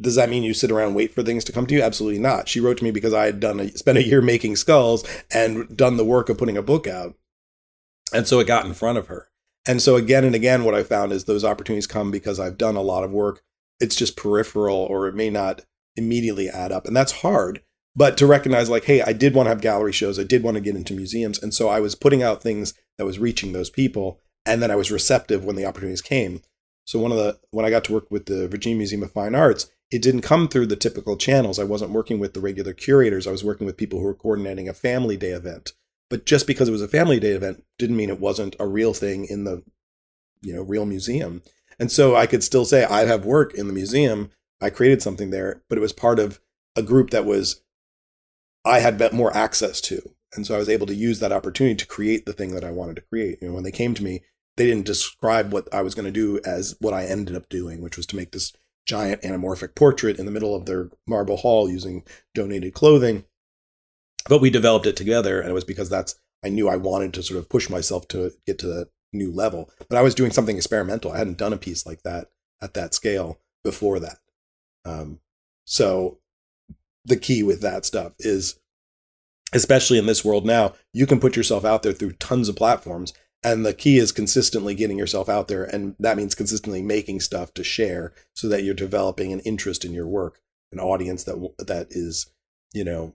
does 0.00 0.14
that 0.14 0.30
mean 0.30 0.42
you 0.42 0.54
sit 0.54 0.70
around 0.70 0.94
wait 0.94 1.12
for 1.12 1.22
things 1.22 1.44
to 1.44 1.52
come 1.52 1.66
to 1.66 1.74
you? 1.74 1.82
Absolutely 1.82 2.18
not. 2.18 2.48
She 2.48 2.58
wrote 2.58 2.78
to 2.78 2.84
me 2.84 2.90
because 2.90 3.12
I 3.12 3.26
had 3.26 3.38
done 3.38 3.60
a, 3.60 3.68
spent 3.76 3.98
a 3.98 4.02
year 4.02 4.22
making 4.22 4.56
skulls 4.56 5.04
and 5.30 5.76
done 5.76 5.98
the 5.98 6.06
work 6.06 6.30
of 6.30 6.38
putting 6.38 6.56
a 6.56 6.62
book 6.62 6.86
out. 6.86 7.14
And 8.14 8.26
so 8.26 8.40
it 8.40 8.46
got 8.46 8.64
in 8.64 8.72
front 8.72 8.96
of 8.96 9.08
her. 9.08 9.28
And 9.68 9.82
so 9.82 9.96
again 9.96 10.24
and 10.24 10.34
again, 10.34 10.64
what 10.64 10.74
I 10.74 10.84
found 10.84 11.12
is 11.12 11.24
those 11.24 11.44
opportunities 11.44 11.86
come 11.86 12.10
because 12.10 12.40
I've 12.40 12.56
done 12.56 12.76
a 12.76 12.80
lot 12.80 13.04
of 13.04 13.12
work. 13.12 13.42
It's 13.78 13.94
just 13.94 14.16
peripheral 14.16 14.78
or 14.78 15.06
it 15.06 15.14
may 15.14 15.28
not 15.28 15.66
immediately 15.96 16.48
add 16.48 16.72
up. 16.72 16.86
And 16.86 16.96
that's 16.96 17.20
hard. 17.20 17.60
But 17.96 18.18
to 18.18 18.26
recognize, 18.26 18.68
like, 18.68 18.84
hey, 18.84 19.00
I 19.00 19.14
did 19.14 19.34
want 19.34 19.46
to 19.46 19.50
have 19.50 19.62
gallery 19.62 19.92
shows. 19.92 20.18
I 20.18 20.24
did 20.24 20.42
want 20.42 20.56
to 20.56 20.60
get 20.60 20.76
into 20.76 20.92
museums. 20.92 21.42
And 21.42 21.54
so 21.54 21.68
I 21.68 21.80
was 21.80 21.94
putting 21.94 22.22
out 22.22 22.42
things 22.42 22.74
that 22.98 23.06
was 23.06 23.18
reaching 23.18 23.52
those 23.52 23.70
people. 23.70 24.20
And 24.44 24.62
then 24.62 24.70
I 24.70 24.76
was 24.76 24.92
receptive 24.92 25.44
when 25.44 25.56
the 25.56 25.64
opportunities 25.64 26.02
came. 26.02 26.42
So 26.84 27.00
one 27.00 27.10
of 27.10 27.16
the 27.16 27.38
when 27.50 27.64
I 27.64 27.70
got 27.70 27.84
to 27.84 27.92
work 27.92 28.10
with 28.10 28.26
the 28.26 28.46
Virginia 28.48 28.76
Museum 28.76 29.02
of 29.02 29.10
Fine 29.10 29.34
Arts, 29.34 29.68
it 29.90 30.02
didn't 30.02 30.20
come 30.22 30.46
through 30.46 30.66
the 30.66 30.76
typical 30.76 31.16
channels. 31.16 31.58
I 31.58 31.64
wasn't 31.64 31.90
working 31.90 32.18
with 32.18 32.34
the 32.34 32.40
regular 32.40 32.72
curators. 32.72 33.26
I 33.26 33.32
was 33.32 33.42
working 33.42 33.66
with 33.66 33.76
people 33.76 33.98
who 33.98 34.04
were 34.04 34.14
coordinating 34.14 34.68
a 34.68 34.74
family 34.74 35.16
day 35.16 35.30
event. 35.30 35.72
But 36.08 36.26
just 36.26 36.46
because 36.46 36.68
it 36.68 36.72
was 36.72 36.82
a 36.82 36.88
family 36.88 37.18
day 37.18 37.32
event 37.32 37.64
didn't 37.78 37.96
mean 37.96 38.10
it 38.10 38.20
wasn't 38.20 38.56
a 38.60 38.68
real 38.68 38.92
thing 38.92 39.24
in 39.24 39.44
the 39.44 39.64
you 40.42 40.54
know 40.54 40.62
real 40.62 40.86
museum. 40.86 41.42
And 41.78 41.90
so 41.90 42.14
I 42.14 42.26
could 42.26 42.44
still 42.44 42.64
say 42.64 42.84
I 42.84 43.06
have 43.06 43.24
work 43.24 43.54
in 43.54 43.66
the 43.66 43.72
museum. 43.72 44.30
I 44.60 44.70
created 44.70 45.02
something 45.02 45.30
there, 45.30 45.62
but 45.68 45.78
it 45.78 45.82
was 45.82 45.92
part 45.92 46.18
of 46.18 46.40
a 46.76 46.82
group 46.82 47.10
that 47.10 47.24
was 47.24 47.62
I 48.66 48.80
had 48.80 49.12
more 49.12 49.34
access 49.34 49.80
to. 49.82 50.02
And 50.34 50.46
so 50.46 50.54
I 50.54 50.58
was 50.58 50.68
able 50.68 50.86
to 50.86 50.94
use 50.94 51.20
that 51.20 51.32
opportunity 51.32 51.76
to 51.76 51.86
create 51.86 52.26
the 52.26 52.32
thing 52.32 52.54
that 52.54 52.64
I 52.64 52.70
wanted 52.70 52.96
to 52.96 53.02
create. 53.02 53.38
You 53.40 53.48
know, 53.48 53.54
when 53.54 53.64
they 53.64 53.70
came 53.70 53.94
to 53.94 54.02
me, 54.02 54.22
they 54.56 54.66
didn't 54.66 54.86
describe 54.86 55.52
what 55.52 55.72
I 55.72 55.82
was 55.82 55.94
going 55.94 56.06
to 56.06 56.10
do 56.10 56.40
as 56.44 56.74
what 56.80 56.94
I 56.94 57.04
ended 57.04 57.36
up 57.36 57.48
doing, 57.48 57.80
which 57.80 57.96
was 57.96 58.06
to 58.06 58.16
make 58.16 58.32
this 58.32 58.52
giant 58.86 59.22
anamorphic 59.22 59.74
portrait 59.74 60.18
in 60.18 60.26
the 60.26 60.32
middle 60.32 60.54
of 60.54 60.66
their 60.66 60.90
marble 61.06 61.36
hall 61.36 61.70
using 61.70 62.04
donated 62.34 62.74
clothing. 62.74 63.24
But 64.28 64.40
we 64.40 64.50
developed 64.50 64.86
it 64.86 64.96
together, 64.96 65.40
and 65.40 65.50
it 65.50 65.54
was 65.54 65.64
because 65.64 65.88
that's 65.88 66.16
I 66.44 66.48
knew 66.48 66.68
I 66.68 66.76
wanted 66.76 67.14
to 67.14 67.22
sort 67.22 67.38
of 67.38 67.48
push 67.48 67.70
myself 67.70 68.08
to 68.08 68.32
get 68.46 68.58
to 68.60 68.66
that 68.68 68.88
new 69.12 69.32
level. 69.32 69.70
But 69.88 69.98
I 69.98 70.02
was 70.02 70.14
doing 70.14 70.30
something 70.30 70.56
experimental. 70.56 71.12
I 71.12 71.18
hadn't 71.18 71.38
done 71.38 71.52
a 71.52 71.58
piece 71.58 71.86
like 71.86 72.02
that 72.02 72.28
at 72.60 72.74
that 72.74 72.94
scale 72.94 73.40
before 73.62 73.98
that. 74.00 74.18
Um, 74.84 75.20
so 75.64 76.18
the 77.06 77.16
key 77.16 77.42
with 77.42 77.60
that 77.62 77.84
stuff 77.84 78.12
is, 78.18 78.58
especially 79.52 79.98
in 79.98 80.06
this 80.06 80.24
world 80.24 80.44
now, 80.44 80.74
you 80.92 81.06
can 81.06 81.20
put 81.20 81.36
yourself 81.36 81.64
out 81.64 81.82
there 81.82 81.92
through 81.92 82.12
tons 82.12 82.48
of 82.48 82.56
platforms. 82.56 83.12
And 83.44 83.64
the 83.64 83.74
key 83.74 83.98
is 83.98 84.10
consistently 84.10 84.74
getting 84.74 84.98
yourself 84.98 85.28
out 85.28 85.46
there. 85.46 85.64
And 85.64 85.94
that 86.00 86.16
means 86.16 86.34
consistently 86.34 86.82
making 86.82 87.20
stuff 87.20 87.54
to 87.54 87.62
share 87.62 88.12
so 88.34 88.48
that 88.48 88.64
you're 88.64 88.74
developing 88.74 89.32
an 89.32 89.40
interest 89.40 89.84
in 89.84 89.92
your 89.92 90.08
work, 90.08 90.40
an 90.72 90.80
audience 90.80 91.22
that, 91.24 91.50
that 91.58 91.86
is, 91.90 92.26
you 92.72 92.82
know, 92.82 93.14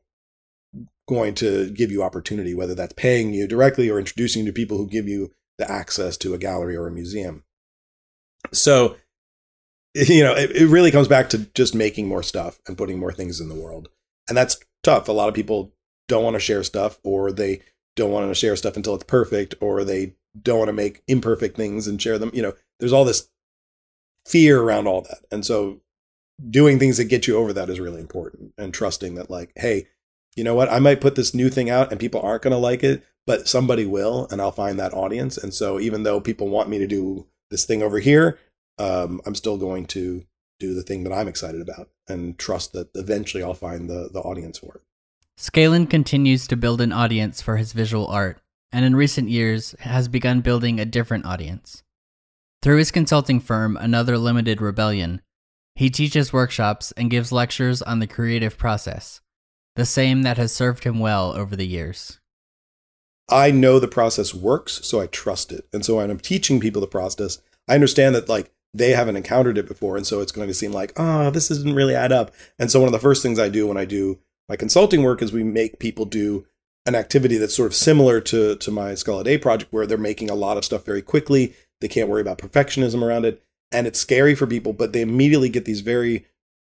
going 1.10 1.36
to 1.36 1.70
give 1.72 1.92
you 1.92 2.02
opportunity, 2.02 2.54
whether 2.54 2.76
that's 2.76 2.94
paying 2.94 3.34
you 3.34 3.46
directly 3.46 3.90
or 3.90 4.00
introducing 4.00 4.46
you 4.46 4.52
to 4.52 4.54
people 4.54 4.78
who 4.78 4.88
give 4.88 5.08
you 5.08 5.34
the 5.58 5.70
access 5.70 6.16
to 6.18 6.34
a 6.34 6.38
gallery 6.38 6.78
or 6.78 6.88
a 6.88 6.92
museum. 6.92 7.44
So, 8.54 8.96
you 10.10 10.24
know, 10.24 10.34
it, 10.34 10.52
it 10.52 10.68
really 10.68 10.92
comes 10.92 11.08
back 11.08 11.30
to 11.30 11.40
just 11.54 11.76
making 11.76 12.08
more 12.08 12.24
stuff 12.24 12.60
and 12.68 12.78
putting 12.78 13.00
more 13.00 13.12
things 13.12 13.40
in 13.40 13.50
the 13.50 13.56
world. 13.56 13.90
And 14.28 14.38
that's 14.38 14.58
tough. 14.84 15.08
A 15.08 15.12
lot 15.12 15.30
of 15.30 15.36
people 15.36 15.74
don't 16.08 16.24
want 16.24 16.36
to 16.36 16.40
share 16.40 16.64
stuff 16.64 17.00
or 17.04 17.32
they 17.32 17.62
don't 17.96 18.12
want 18.12 18.30
to 18.30 18.36
share 18.36 18.56
stuff 18.56 18.78
until 18.78 18.96
it's 18.96 19.04
perfect 19.04 19.56
or 19.60 19.84
they 19.84 20.16
don't 20.42 20.60
want 20.60 20.70
to 20.70 20.74
make 20.74 21.04
imperfect 21.08 21.58
things 21.58 21.88
and 21.88 22.02
share 22.02 22.18
them. 22.18 22.32
You 22.34 22.42
know, 22.42 22.54
there's 22.80 22.94
all 22.94 23.06
this 23.06 23.28
fear 24.26 24.62
around 24.62 24.88
all 24.88 25.02
that. 25.02 25.26
And 25.32 25.46
so 25.46 25.82
doing 26.50 26.80
things 26.80 26.98
that 26.98 27.06
get 27.06 27.28
you 27.28 27.38
over 27.38 27.54
that 27.54 27.70
is 27.70 27.80
really 27.80 28.00
important 28.00 28.54
and 28.58 28.74
trusting 28.74 29.16
that 29.16 29.30
like, 29.30 29.52
hey, 29.56 29.88
you 30.36 30.44
know 30.44 30.56
what? 30.56 30.72
I 30.72 30.80
might 30.80 31.02
put 31.02 31.16
this 31.16 31.34
new 31.34 31.50
thing 31.50 31.70
out 31.70 31.92
and 31.92 32.00
people 32.00 32.22
aren't 32.22 32.44
going 32.44 32.52
to 32.52 32.58
like 32.58 32.84
it, 32.84 33.04
but 33.28 33.48
somebody 33.48 33.86
will, 33.86 34.28
and 34.32 34.42
I'll 34.42 34.52
find 34.52 34.80
that 34.80 34.94
audience. 34.94 35.38
And 35.38 35.54
so, 35.54 35.80
even 35.80 36.04
though 36.04 36.22
people 36.22 36.48
want 36.48 36.70
me 36.70 36.80
to 36.80 36.88
do 36.88 37.28
this 37.50 37.66
thing 37.66 37.84
over 37.84 38.00
here, 38.00 38.40
um, 38.82 39.22
I'm 39.26 39.36
still 39.36 39.58
going 39.58 39.86
to 39.88 40.26
do 40.60 40.74
the 40.74 40.84
thing 40.84 41.04
that 41.04 41.14
I'm 41.14 41.28
excited 41.28 41.62
about 41.62 41.90
and 42.08 42.38
trust 42.38 42.74
that 42.74 42.90
eventually 42.96 43.44
I'll 43.44 43.54
find 43.54 43.90
the, 43.90 44.10
the 44.12 44.20
audience 44.20 44.58
for 44.58 44.76
it. 44.76 44.82
Scalin 45.38 45.90
continues 45.90 46.48
to 46.48 46.56
build 46.56 46.82
an 46.82 46.92
audience 46.92 47.42
for 47.42 47.58
his 47.58 47.74
visual 47.74 48.08
art, 48.08 48.42
and 48.72 48.86
in 48.86 48.96
recent 48.96 49.30
years 49.30 49.76
has 49.80 50.08
begun 50.08 50.42
building 50.42 50.80
a 50.80 50.86
different 50.86 51.26
audience. 51.26 51.84
Through 52.62 52.78
his 52.78 52.92
consulting 52.92 53.40
firm, 53.40 53.76
Another 53.78 54.18
Limited 54.18 54.62
Rebellion, 54.62 55.22
he 55.76 55.90
teaches 55.90 56.34
workshops 56.34 56.92
and 56.94 57.10
gives 57.10 57.32
lectures 57.32 57.82
on 57.82 58.00
the 58.00 58.08
creative 58.08 58.58
process 58.58 59.22
the 59.76 59.86
same 59.86 60.24
that 60.24 60.38
has 60.38 60.52
served 60.52 60.84
him 60.84 61.00
well 61.00 61.32
over 61.32 61.56
the 61.56 61.66
years. 61.66 62.20
I 63.30 63.52
know 63.52 63.80
the 63.80 63.88
process 63.88 64.34
works, 64.34 64.82
so 64.86 65.00
I 65.00 65.08
trust 65.08 65.54
it. 65.54 65.66
And 65.72 65.86
so 65.86 65.96
when 65.96 66.12
I'm 66.12 66.20
teaching 66.20 66.60
people 66.60 66.82
the 66.82 66.88
process, 66.88 67.40
I 67.70 67.76
understand 67.76 68.14
that 68.16 68.28
like 68.28 68.52
they 68.74 68.92
haven't 68.92 69.18
encountered 69.18 69.58
it 69.58 69.68
before. 69.68 69.98
And 69.98 70.08
so 70.08 70.22
it's 70.22 70.32
going 70.32 70.48
to 70.48 70.54
seem 70.54 70.72
like, 70.72 70.94
oh, 70.98 71.30
this 71.30 71.50
doesn't 71.50 71.76
really 71.76 71.96
add 71.96 72.12
up. 72.12 72.32
And 72.58 72.72
so 72.72 72.80
one 72.80 72.88
of 72.88 72.94
the 72.94 73.00
first 73.00 73.22
things 73.22 73.40
I 73.40 73.50
do 73.50 73.68
when 73.68 73.78
I 73.78 73.86
do 73.86 74.20
my 74.48 74.56
consulting 74.56 75.04
work 75.04 75.22
is 75.22 75.32
we 75.32 75.44
make 75.44 75.80
people 75.80 76.06
do 76.06 76.46
an 76.86 76.96
activity 76.96 77.38
that's 77.38 77.56
sort 77.56 77.68
of 77.68 77.76
similar 77.76 78.20
to, 78.22 78.56
to 78.56 78.72
my 78.72 78.96
Skull 78.96 79.20
a 79.20 79.24
Day 79.24 79.38
project 79.38 79.72
where 79.72 79.86
they're 79.86 79.98
making 79.98 80.30
a 80.30 80.36
lot 80.36 80.58
of 80.58 80.66
stuff 80.66 80.86
very 80.86 81.02
quickly. 81.02 81.54
They 81.80 81.88
can't 81.88 82.10
worry 82.10 82.22
about 82.22 82.38
perfectionism 82.38 83.02
around 83.04 83.26
it. 83.26 83.42
And 83.72 83.88
it's 83.88 84.00
scary 84.00 84.36
for 84.36 84.48
people, 84.48 84.74
but 84.74 84.92
they 84.92 85.02
immediately 85.02 85.50
get 85.50 85.66
these 85.66 85.82
very 85.82 86.26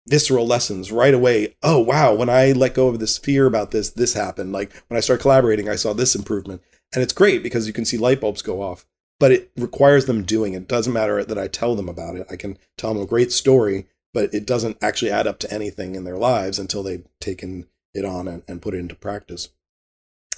visceral 0.07 0.47
lessons 0.47 0.93
right 0.93 1.15
away. 1.15 1.55
Oh, 1.63 1.79
wow. 1.79 2.15
When 2.15 2.29
I 2.29 2.53
let 2.53 2.75
go 2.75 2.89
of 2.89 2.99
this 2.99 3.17
fear 3.19 3.47
about 3.47 3.71
this, 3.71 3.91
this 3.91 4.15
happened. 4.15 4.53
Like 4.53 4.73
when 4.89 4.99
I 4.99 5.01
start 5.01 5.21
collaborating, 5.21 5.69
I 5.69 5.77
saw 5.77 5.93
this 5.93 6.15
improvement. 6.15 6.63
And 6.93 7.03
it's 7.03 7.13
great 7.13 7.43
because 7.43 7.67
you 7.67 7.73
can 7.73 7.85
see 7.85 7.97
light 7.97 8.21
bulbs 8.21 8.43
go 8.43 8.61
off, 8.63 8.85
but 9.21 9.31
it 9.31 9.53
requires 9.57 10.07
them 10.07 10.25
doing 10.25 10.55
it. 10.55 10.67
doesn't 10.67 10.93
matter 10.93 11.25
that 11.25 11.39
I 11.39 11.47
tell 11.47 11.77
them 11.77 11.89
about 11.89 12.17
it. 12.17 12.27
I 12.29 12.35
can 12.35 12.59
tell 12.77 12.93
them 12.93 13.03
a 13.03 13.07
great 13.07 13.31
story, 13.31 13.87
but 14.13 14.35
it 14.35 14.45
doesn't 14.45 14.79
actually 14.83 15.13
add 15.13 15.29
up 15.29 15.39
to 15.41 15.55
anything 15.55 15.95
in 15.95 16.03
their 16.03 16.19
lives 16.19 16.59
until 16.59 16.83
they've 16.83 17.07
taken 17.21 17.69
it 17.95 18.05
on 18.05 18.27
and, 18.27 18.43
and 18.49 18.61
put 18.61 18.75
it 18.75 18.79
into 18.79 18.97
practice. 18.97 19.51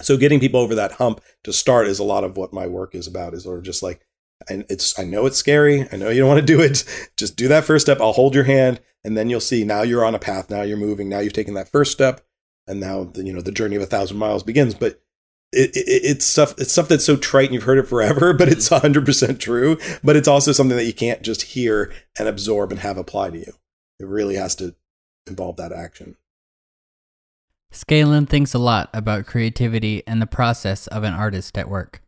So 0.01 0.17
getting 0.17 0.39
people 0.39 0.59
over 0.59 0.75
that 0.75 0.93
hump 0.93 1.21
to 1.43 1.51
start 1.51 1.87
is 1.87 1.97
a 1.97 2.03
lot 2.03 2.23
of 2.23 2.37
what 2.37 2.53
my 2.53 2.67
work 2.67 2.93
is 2.93 3.07
about 3.07 3.33
is 3.33 3.43
sort 3.43 3.57
of 3.57 3.63
just 3.63 3.81
like, 3.81 4.05
and 4.47 4.65
it's, 4.69 4.99
I 4.99 5.05
know 5.05 5.25
it's 5.25 5.37
scary. 5.37 5.87
I 5.91 5.95
know 5.95 6.09
you 6.09 6.19
don't 6.19 6.27
want 6.27 6.41
to 6.41 6.45
do 6.45 6.61
it. 6.61 6.83
Just 7.17 7.37
do 7.37 7.47
that 7.47 7.63
first 7.63 7.85
step. 7.85 8.01
I'll 8.01 8.11
hold 8.11 8.35
your 8.35 8.43
hand 8.43 8.81
and 9.03 9.17
then 9.17 9.29
you'll 9.29 9.39
see 9.39 9.63
now 9.63 9.81
you're 9.81 10.05
on 10.05 10.15
a 10.15 10.19
path 10.19 10.49
now 10.49 10.61
you're 10.61 10.77
moving 10.77 11.09
now 11.09 11.19
you've 11.19 11.33
taken 11.33 11.53
that 11.53 11.69
first 11.69 11.91
step 11.91 12.21
and 12.67 12.79
now 12.79 13.03
the, 13.03 13.23
you 13.23 13.33
know 13.33 13.41
the 13.41 13.51
journey 13.51 13.75
of 13.75 13.81
a 13.81 13.87
thousand 13.87 14.17
miles 14.17 14.43
begins 14.43 14.73
but 14.73 15.01
it, 15.53 15.75
it, 15.75 16.01
it's 16.03 16.25
stuff 16.25 16.53
it's 16.57 16.71
stuff 16.71 16.87
that's 16.87 17.05
so 17.05 17.15
trite 17.15 17.45
and 17.45 17.53
you've 17.53 17.63
heard 17.63 17.77
it 17.77 17.87
forever 17.87 18.33
but 18.33 18.49
it's 18.49 18.69
mm-hmm. 18.69 18.85
100% 18.87 19.39
true 19.39 19.77
but 20.03 20.15
it's 20.15 20.27
also 20.27 20.51
something 20.51 20.77
that 20.77 20.85
you 20.85 20.93
can't 20.93 21.21
just 21.21 21.41
hear 21.43 21.93
and 22.17 22.27
absorb 22.27 22.71
and 22.71 22.81
have 22.81 22.97
apply 22.97 23.31
to 23.31 23.37
you. 23.37 23.53
It 23.99 24.07
really 24.07 24.35
has 24.35 24.55
to 24.55 24.75
involve 25.27 25.57
that 25.57 25.71
action. 25.71 26.17
Scalin 27.71 28.29
thinks 28.29 28.53
a 28.53 28.59
lot 28.59 28.89
about 28.93 29.25
creativity 29.25 30.03
and 30.05 30.21
the 30.21 30.27
process 30.27 30.85
of 30.87 31.03
an 31.03 31.13
artist 31.13 31.57
at 31.57 31.69
work. 31.69 32.01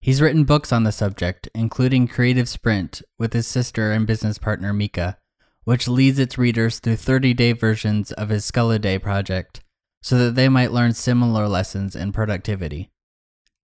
He's 0.00 0.22
written 0.22 0.44
books 0.44 0.72
on 0.72 0.84
the 0.84 0.92
subject, 0.92 1.48
including 1.54 2.08
Creative 2.08 2.48
Sprint 2.48 3.02
with 3.18 3.32
his 3.32 3.46
sister 3.46 3.92
and 3.92 4.06
business 4.06 4.38
partner 4.38 4.72
Mica, 4.72 5.18
which 5.64 5.88
leads 5.88 6.18
its 6.18 6.38
readers 6.38 6.78
through 6.78 6.96
30 6.96 7.34
day 7.34 7.52
versions 7.52 8.12
of 8.12 8.28
his 8.28 8.44
Skull 8.44 8.70
a 8.70 8.78
Day 8.78 8.98
project 8.98 9.62
so 10.06 10.16
that 10.18 10.36
they 10.36 10.48
might 10.48 10.70
learn 10.70 10.94
similar 10.94 11.48
lessons 11.48 11.96
in 11.96 12.12
productivity. 12.12 12.92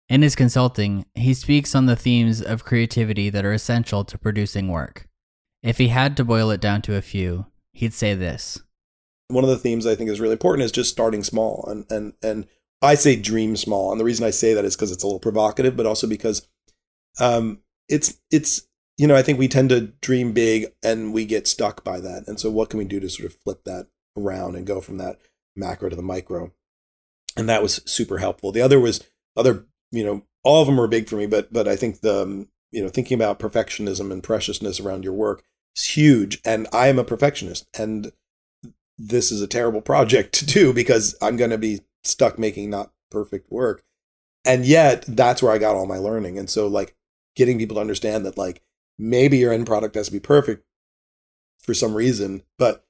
In 0.09 0.21
his 0.21 0.35
consulting, 0.35 1.07
he 1.15 1.33
speaks 1.33 1.73
on 1.73 1.87
the 1.87 1.95
themes 1.95 2.39
of 2.39 2.63
creativity 2.63 3.31
that 3.31 3.43
are 3.43 3.51
essential 3.51 4.05
to 4.05 4.15
producing 4.15 4.67
work. 4.67 5.07
If 5.63 5.79
he 5.79 5.87
had 5.87 6.15
to 6.17 6.23
boil 6.23 6.51
it 6.51 6.61
down 6.61 6.83
to 6.83 6.95
a 6.95 7.01
few, 7.01 7.47
he'd 7.73 7.95
say 7.95 8.13
this. 8.13 8.61
One 9.29 9.43
of 9.43 9.49
the 9.49 9.57
themes 9.57 9.87
I 9.87 9.95
think 9.95 10.11
is 10.11 10.19
really 10.19 10.33
important 10.33 10.65
is 10.65 10.71
just 10.71 10.91
starting 10.91 11.23
small 11.23 11.67
and 11.67 11.85
and 11.89 12.13
and 12.21 12.45
I 12.79 12.93
say 12.93 13.15
dream 13.15 13.55
small. 13.55 13.91
And 13.91 13.99
the 13.99 14.05
reason 14.05 14.23
I 14.23 14.29
say 14.29 14.53
that 14.53 14.65
is 14.65 14.75
because 14.75 14.91
it's 14.91 15.03
a 15.03 15.07
little 15.07 15.19
provocative, 15.19 15.75
but 15.75 15.87
also 15.87 16.05
because 16.05 16.47
um, 17.19 17.63
it's 17.87 18.19
it's 18.29 18.67
you 18.99 19.07
know, 19.07 19.15
I 19.15 19.23
think 19.23 19.39
we 19.39 19.47
tend 19.47 19.69
to 19.69 19.81
dream 19.81 20.33
big 20.33 20.67
and 20.83 21.11
we 21.11 21.25
get 21.25 21.47
stuck 21.47 21.83
by 21.83 21.99
that. 22.01 22.25
And 22.27 22.39
so, 22.39 22.51
what 22.51 22.69
can 22.69 22.77
we 22.77 22.85
do 22.85 22.99
to 22.99 23.09
sort 23.09 23.25
of 23.25 23.37
flip 23.43 23.63
that 23.63 23.87
around 24.15 24.55
and 24.55 24.67
go 24.67 24.79
from 24.79 24.97
that 24.97 25.17
macro 25.59 25.89
to 25.89 25.95
the 25.95 26.01
micro? 26.01 26.51
And 27.37 27.47
that 27.47 27.61
was 27.61 27.81
super 27.85 28.17
helpful. 28.17 28.51
The 28.51 28.61
other 28.61 28.79
was 28.79 29.03
other, 29.35 29.65
you 29.91 30.03
know, 30.03 30.23
all 30.43 30.61
of 30.61 30.67
them 30.67 30.77
were 30.77 30.87
big 30.87 31.07
for 31.07 31.15
me, 31.15 31.27
but 31.27 31.51
but 31.53 31.67
I 31.67 31.75
think 31.75 32.01
the 32.01 32.23
um, 32.23 32.47
you 32.71 32.81
know 32.81 32.89
thinking 32.89 33.15
about 33.15 33.39
perfectionism 33.39 34.11
and 34.11 34.23
preciousness 34.23 34.79
around 34.79 35.03
your 35.03 35.13
work 35.13 35.43
is 35.75 35.85
huge. 35.85 36.41
And 36.45 36.67
I 36.73 36.87
am 36.87 36.99
a 36.99 37.03
perfectionist, 37.03 37.67
and 37.77 38.11
this 38.97 39.31
is 39.31 39.41
a 39.41 39.47
terrible 39.47 39.81
project 39.81 40.33
to 40.39 40.45
do 40.45 40.73
because 40.73 41.15
I'm 41.21 41.37
going 41.37 41.51
to 41.51 41.57
be 41.57 41.81
stuck 42.03 42.39
making 42.39 42.69
not 42.69 42.91
perfect 43.09 43.51
work. 43.51 43.83
And 44.45 44.65
yet, 44.65 45.03
that's 45.07 45.43
where 45.43 45.51
I 45.51 45.57
got 45.57 45.75
all 45.75 45.85
my 45.85 45.97
learning. 45.97 46.39
And 46.39 46.49
so, 46.49 46.67
like, 46.67 46.95
getting 47.35 47.57
people 47.57 47.75
to 47.75 47.81
understand 47.81 48.25
that, 48.25 48.37
like, 48.37 48.61
maybe 48.97 49.37
your 49.37 49.51
end 49.51 49.67
product 49.67 49.95
has 49.95 50.07
to 50.07 50.11
be 50.13 50.19
perfect 50.19 50.63
for 51.61 51.73
some 51.73 51.93
reason, 51.93 52.43
but 52.57 52.85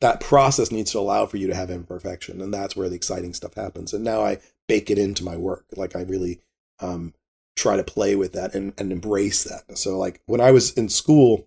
that 0.00 0.20
process 0.20 0.70
needs 0.70 0.92
to 0.92 0.98
allow 0.98 1.26
for 1.26 1.36
you 1.36 1.46
to 1.46 1.54
have 1.54 1.70
imperfection. 1.70 2.40
And 2.40 2.52
that's 2.52 2.76
where 2.76 2.88
the 2.88 2.96
exciting 2.96 3.34
stuff 3.34 3.54
happens. 3.54 3.92
And 3.92 4.04
now 4.04 4.22
I 4.22 4.38
bake 4.68 4.90
it 4.90 4.98
into 4.98 5.24
my 5.24 5.36
work. 5.36 5.66
Like 5.76 5.94
I 5.96 6.02
really 6.02 6.40
um, 6.80 7.14
try 7.56 7.76
to 7.76 7.84
play 7.84 8.16
with 8.16 8.32
that 8.32 8.54
and, 8.54 8.72
and 8.78 8.92
embrace 8.92 9.44
that. 9.44 9.76
So, 9.76 9.98
like 9.98 10.20
when 10.26 10.40
I 10.40 10.50
was 10.50 10.72
in 10.72 10.88
school, 10.88 11.46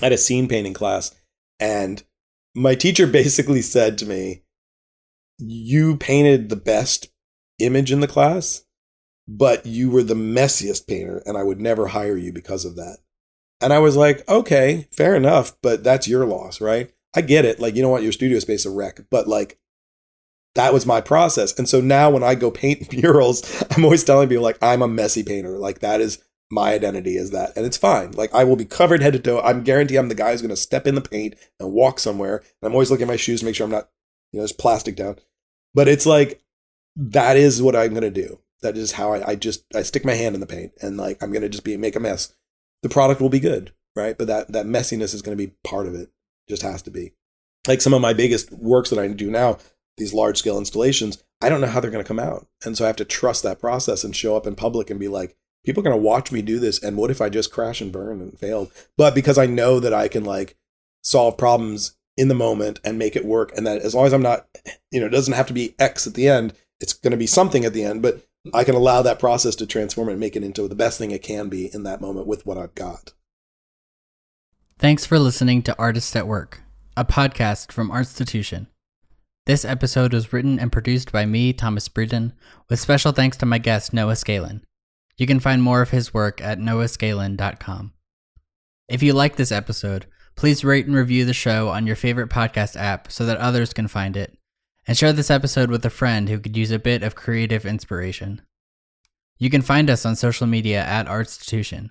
I 0.00 0.06
had 0.06 0.12
a 0.12 0.18
scene 0.18 0.48
painting 0.48 0.74
class, 0.74 1.14
and 1.58 2.02
my 2.54 2.74
teacher 2.74 3.06
basically 3.08 3.62
said 3.62 3.98
to 3.98 4.06
me, 4.06 4.42
You 5.38 5.96
painted 5.96 6.48
the 6.48 6.56
best 6.56 7.08
image 7.58 7.90
in 7.90 8.00
the 8.00 8.06
class, 8.06 8.64
but 9.26 9.66
you 9.66 9.90
were 9.90 10.02
the 10.02 10.14
messiest 10.14 10.86
painter, 10.86 11.22
and 11.26 11.36
I 11.36 11.42
would 11.42 11.60
never 11.60 11.88
hire 11.88 12.16
you 12.16 12.32
because 12.32 12.64
of 12.64 12.76
that. 12.76 12.98
And 13.60 13.72
I 13.72 13.80
was 13.80 13.96
like, 13.96 14.28
okay, 14.28 14.86
fair 14.92 15.16
enough, 15.16 15.56
but 15.62 15.82
that's 15.82 16.06
your 16.06 16.24
loss, 16.26 16.60
right? 16.60 16.92
I 17.14 17.20
get 17.22 17.44
it. 17.44 17.60
Like, 17.60 17.74
you 17.74 17.82
don't 17.82 17.90
want 17.90 18.02
your 18.02 18.12
studio 18.12 18.38
space 18.38 18.66
a 18.66 18.70
wreck, 18.70 19.00
but 19.10 19.26
like, 19.26 19.58
that 20.54 20.72
was 20.72 20.86
my 20.86 21.00
process. 21.00 21.56
And 21.58 21.68
so 21.68 21.80
now 21.80 22.10
when 22.10 22.22
I 22.22 22.34
go 22.34 22.50
paint 22.50 22.92
murals, 23.02 23.62
I'm 23.70 23.84
always 23.84 24.04
telling 24.04 24.28
people, 24.28 24.44
like, 24.44 24.58
I'm 24.62 24.82
a 24.82 24.88
messy 24.88 25.22
painter. 25.22 25.58
Like, 25.58 25.80
that 25.80 26.00
is 26.00 26.22
my 26.50 26.72
identity 26.72 27.16
is 27.16 27.30
that. 27.30 27.56
And 27.56 27.66
it's 27.66 27.76
fine. 27.76 28.12
Like, 28.12 28.34
I 28.34 28.44
will 28.44 28.56
be 28.56 28.64
covered 28.64 29.02
head 29.02 29.12
to 29.12 29.18
toe. 29.18 29.40
I'm 29.40 29.62
guarantee 29.62 29.96
I'm 29.96 30.08
the 30.08 30.14
guy 30.14 30.32
who's 30.32 30.42
going 30.42 30.50
to 30.50 30.56
step 30.56 30.86
in 30.86 30.94
the 30.94 31.00
paint 31.00 31.34
and 31.60 31.72
walk 31.72 31.98
somewhere. 31.98 32.38
And 32.38 32.68
I'm 32.68 32.72
always 32.72 32.90
looking 32.90 33.04
at 33.04 33.12
my 33.12 33.16
shoes 33.16 33.40
to 33.40 33.46
make 33.46 33.54
sure 33.54 33.64
I'm 33.64 33.70
not, 33.70 33.88
you 34.32 34.38
know, 34.38 34.42
there's 34.42 34.52
plastic 34.52 34.96
down. 34.96 35.16
But 35.74 35.88
it's 35.88 36.06
like, 36.06 36.42
that 36.96 37.36
is 37.36 37.62
what 37.62 37.76
I'm 37.76 37.90
going 37.90 38.02
to 38.02 38.10
do. 38.10 38.40
That 38.62 38.76
is 38.76 38.92
how 38.92 39.12
I, 39.12 39.30
I 39.30 39.34
just, 39.36 39.64
I 39.74 39.82
stick 39.82 40.04
my 40.04 40.14
hand 40.14 40.34
in 40.34 40.40
the 40.40 40.46
paint 40.46 40.72
and 40.82 40.96
like, 40.96 41.22
I'm 41.22 41.30
going 41.30 41.42
to 41.42 41.48
just 41.48 41.64
be, 41.64 41.76
make 41.76 41.94
a 41.94 42.00
mess 42.00 42.34
the 42.82 42.88
product 42.88 43.20
will 43.20 43.28
be 43.28 43.40
good, 43.40 43.72
right? 43.96 44.16
But 44.16 44.26
that 44.28 44.52
that 44.52 44.66
messiness 44.66 45.14
is 45.14 45.22
going 45.22 45.36
to 45.36 45.46
be 45.46 45.54
part 45.64 45.86
of 45.86 45.94
it. 45.94 46.10
Just 46.48 46.62
has 46.62 46.82
to 46.82 46.90
be. 46.90 47.12
Like 47.66 47.80
some 47.80 47.94
of 47.94 48.00
my 48.00 48.12
biggest 48.12 48.52
works 48.52 48.90
that 48.90 48.98
I 48.98 49.08
do 49.08 49.30
now, 49.30 49.58
these 49.96 50.14
large 50.14 50.38
scale 50.38 50.58
installations, 50.58 51.22
I 51.40 51.48
don't 51.48 51.60
know 51.60 51.66
how 51.66 51.80
they're 51.80 51.90
going 51.90 52.02
to 52.02 52.08
come 52.08 52.18
out, 52.18 52.46
and 52.64 52.76
so 52.76 52.84
I 52.84 52.86
have 52.86 52.96
to 52.96 53.04
trust 53.04 53.42
that 53.42 53.60
process 53.60 54.04
and 54.04 54.14
show 54.16 54.36
up 54.36 54.46
in 54.46 54.54
public 54.54 54.90
and 54.90 54.98
be 54.98 55.08
like, 55.08 55.36
people 55.64 55.82
are 55.82 55.90
going 55.90 55.96
to 55.96 56.02
watch 56.02 56.32
me 56.32 56.42
do 56.42 56.58
this 56.58 56.82
and 56.82 56.96
what 56.96 57.10
if 57.10 57.20
i 57.20 57.28
just 57.28 57.52
crash 57.52 57.80
and 57.80 57.92
burn 57.92 58.20
and 58.20 58.38
failed 58.38 58.72
but 58.96 59.14
because 59.14 59.38
i 59.38 59.46
know 59.46 59.78
that 59.80 59.92
i 59.92 60.08
can 60.08 60.24
like 60.24 60.56
solve 61.02 61.36
problems 61.36 61.96
in 62.16 62.28
the 62.28 62.34
moment 62.34 62.80
and 62.84 62.98
make 62.98 63.14
it 63.14 63.24
work 63.24 63.52
and 63.56 63.66
that 63.66 63.82
as 63.82 63.94
long 63.94 64.06
as 64.06 64.12
i'm 64.12 64.22
not 64.22 64.46
you 64.90 65.00
know 65.00 65.06
it 65.06 65.10
doesn't 65.10 65.34
have 65.34 65.46
to 65.46 65.52
be 65.52 65.74
x 65.78 66.06
at 66.06 66.14
the 66.14 66.28
end 66.28 66.52
it's 66.80 66.92
going 66.92 67.10
to 67.10 67.16
be 67.16 67.26
something 67.26 67.64
at 67.64 67.72
the 67.72 67.84
end 67.84 68.02
but 68.02 68.26
i 68.54 68.64
can 68.64 68.74
allow 68.74 69.02
that 69.02 69.18
process 69.18 69.54
to 69.54 69.66
transform 69.66 70.08
it 70.08 70.12
and 70.12 70.20
make 70.20 70.36
it 70.36 70.42
into 70.42 70.66
the 70.68 70.74
best 70.74 70.98
thing 70.98 71.10
it 71.10 71.22
can 71.22 71.48
be 71.48 71.72
in 71.74 71.82
that 71.82 72.00
moment 72.00 72.26
with 72.26 72.46
what 72.46 72.58
i've 72.58 72.74
got 72.74 73.12
Thanks 74.80 75.04
for 75.04 75.18
listening 75.18 75.62
to 75.62 75.76
Artists 75.76 76.14
at 76.14 76.28
Work, 76.28 76.62
a 76.96 77.04
podcast 77.04 77.72
from 77.72 77.90
Artstitution. 77.90 78.68
This 79.44 79.64
episode 79.64 80.14
was 80.14 80.32
written 80.32 80.60
and 80.60 80.70
produced 80.70 81.10
by 81.10 81.26
me, 81.26 81.52
Thomas 81.52 81.88
Breeden, 81.88 82.30
with 82.70 82.78
special 82.78 83.10
thanks 83.10 83.36
to 83.38 83.46
my 83.46 83.58
guest, 83.58 83.92
Noah 83.92 84.12
Scalin. 84.12 84.60
You 85.16 85.26
can 85.26 85.40
find 85.40 85.64
more 85.64 85.82
of 85.82 85.90
his 85.90 86.14
work 86.14 86.40
at 86.40 86.60
noahscalin.com. 86.60 87.92
If 88.88 89.02
you 89.02 89.14
like 89.14 89.34
this 89.34 89.50
episode, 89.50 90.06
please 90.36 90.62
rate 90.62 90.86
and 90.86 90.94
review 90.94 91.24
the 91.24 91.34
show 91.34 91.70
on 91.70 91.84
your 91.84 91.96
favorite 91.96 92.30
podcast 92.30 92.76
app 92.76 93.10
so 93.10 93.26
that 93.26 93.38
others 93.38 93.72
can 93.72 93.88
find 93.88 94.16
it, 94.16 94.38
and 94.86 94.96
share 94.96 95.12
this 95.12 95.28
episode 95.28 95.72
with 95.72 95.84
a 95.84 95.90
friend 95.90 96.28
who 96.28 96.38
could 96.38 96.56
use 96.56 96.70
a 96.70 96.78
bit 96.78 97.02
of 97.02 97.16
creative 97.16 97.66
inspiration. 97.66 98.42
You 99.38 99.50
can 99.50 99.62
find 99.62 99.90
us 99.90 100.06
on 100.06 100.14
social 100.14 100.46
media 100.46 100.84
at 100.84 101.08
Artstitution. 101.08 101.90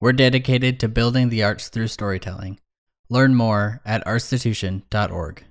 We're 0.00 0.12
dedicated 0.12 0.80
to 0.80 0.88
building 0.88 1.28
the 1.28 1.42
arts 1.42 1.68
through 1.68 1.88
storytelling. 1.88 2.58
Learn 3.08 3.34
more 3.34 3.80
at 3.84 4.04
artstitution.org. 4.06 5.44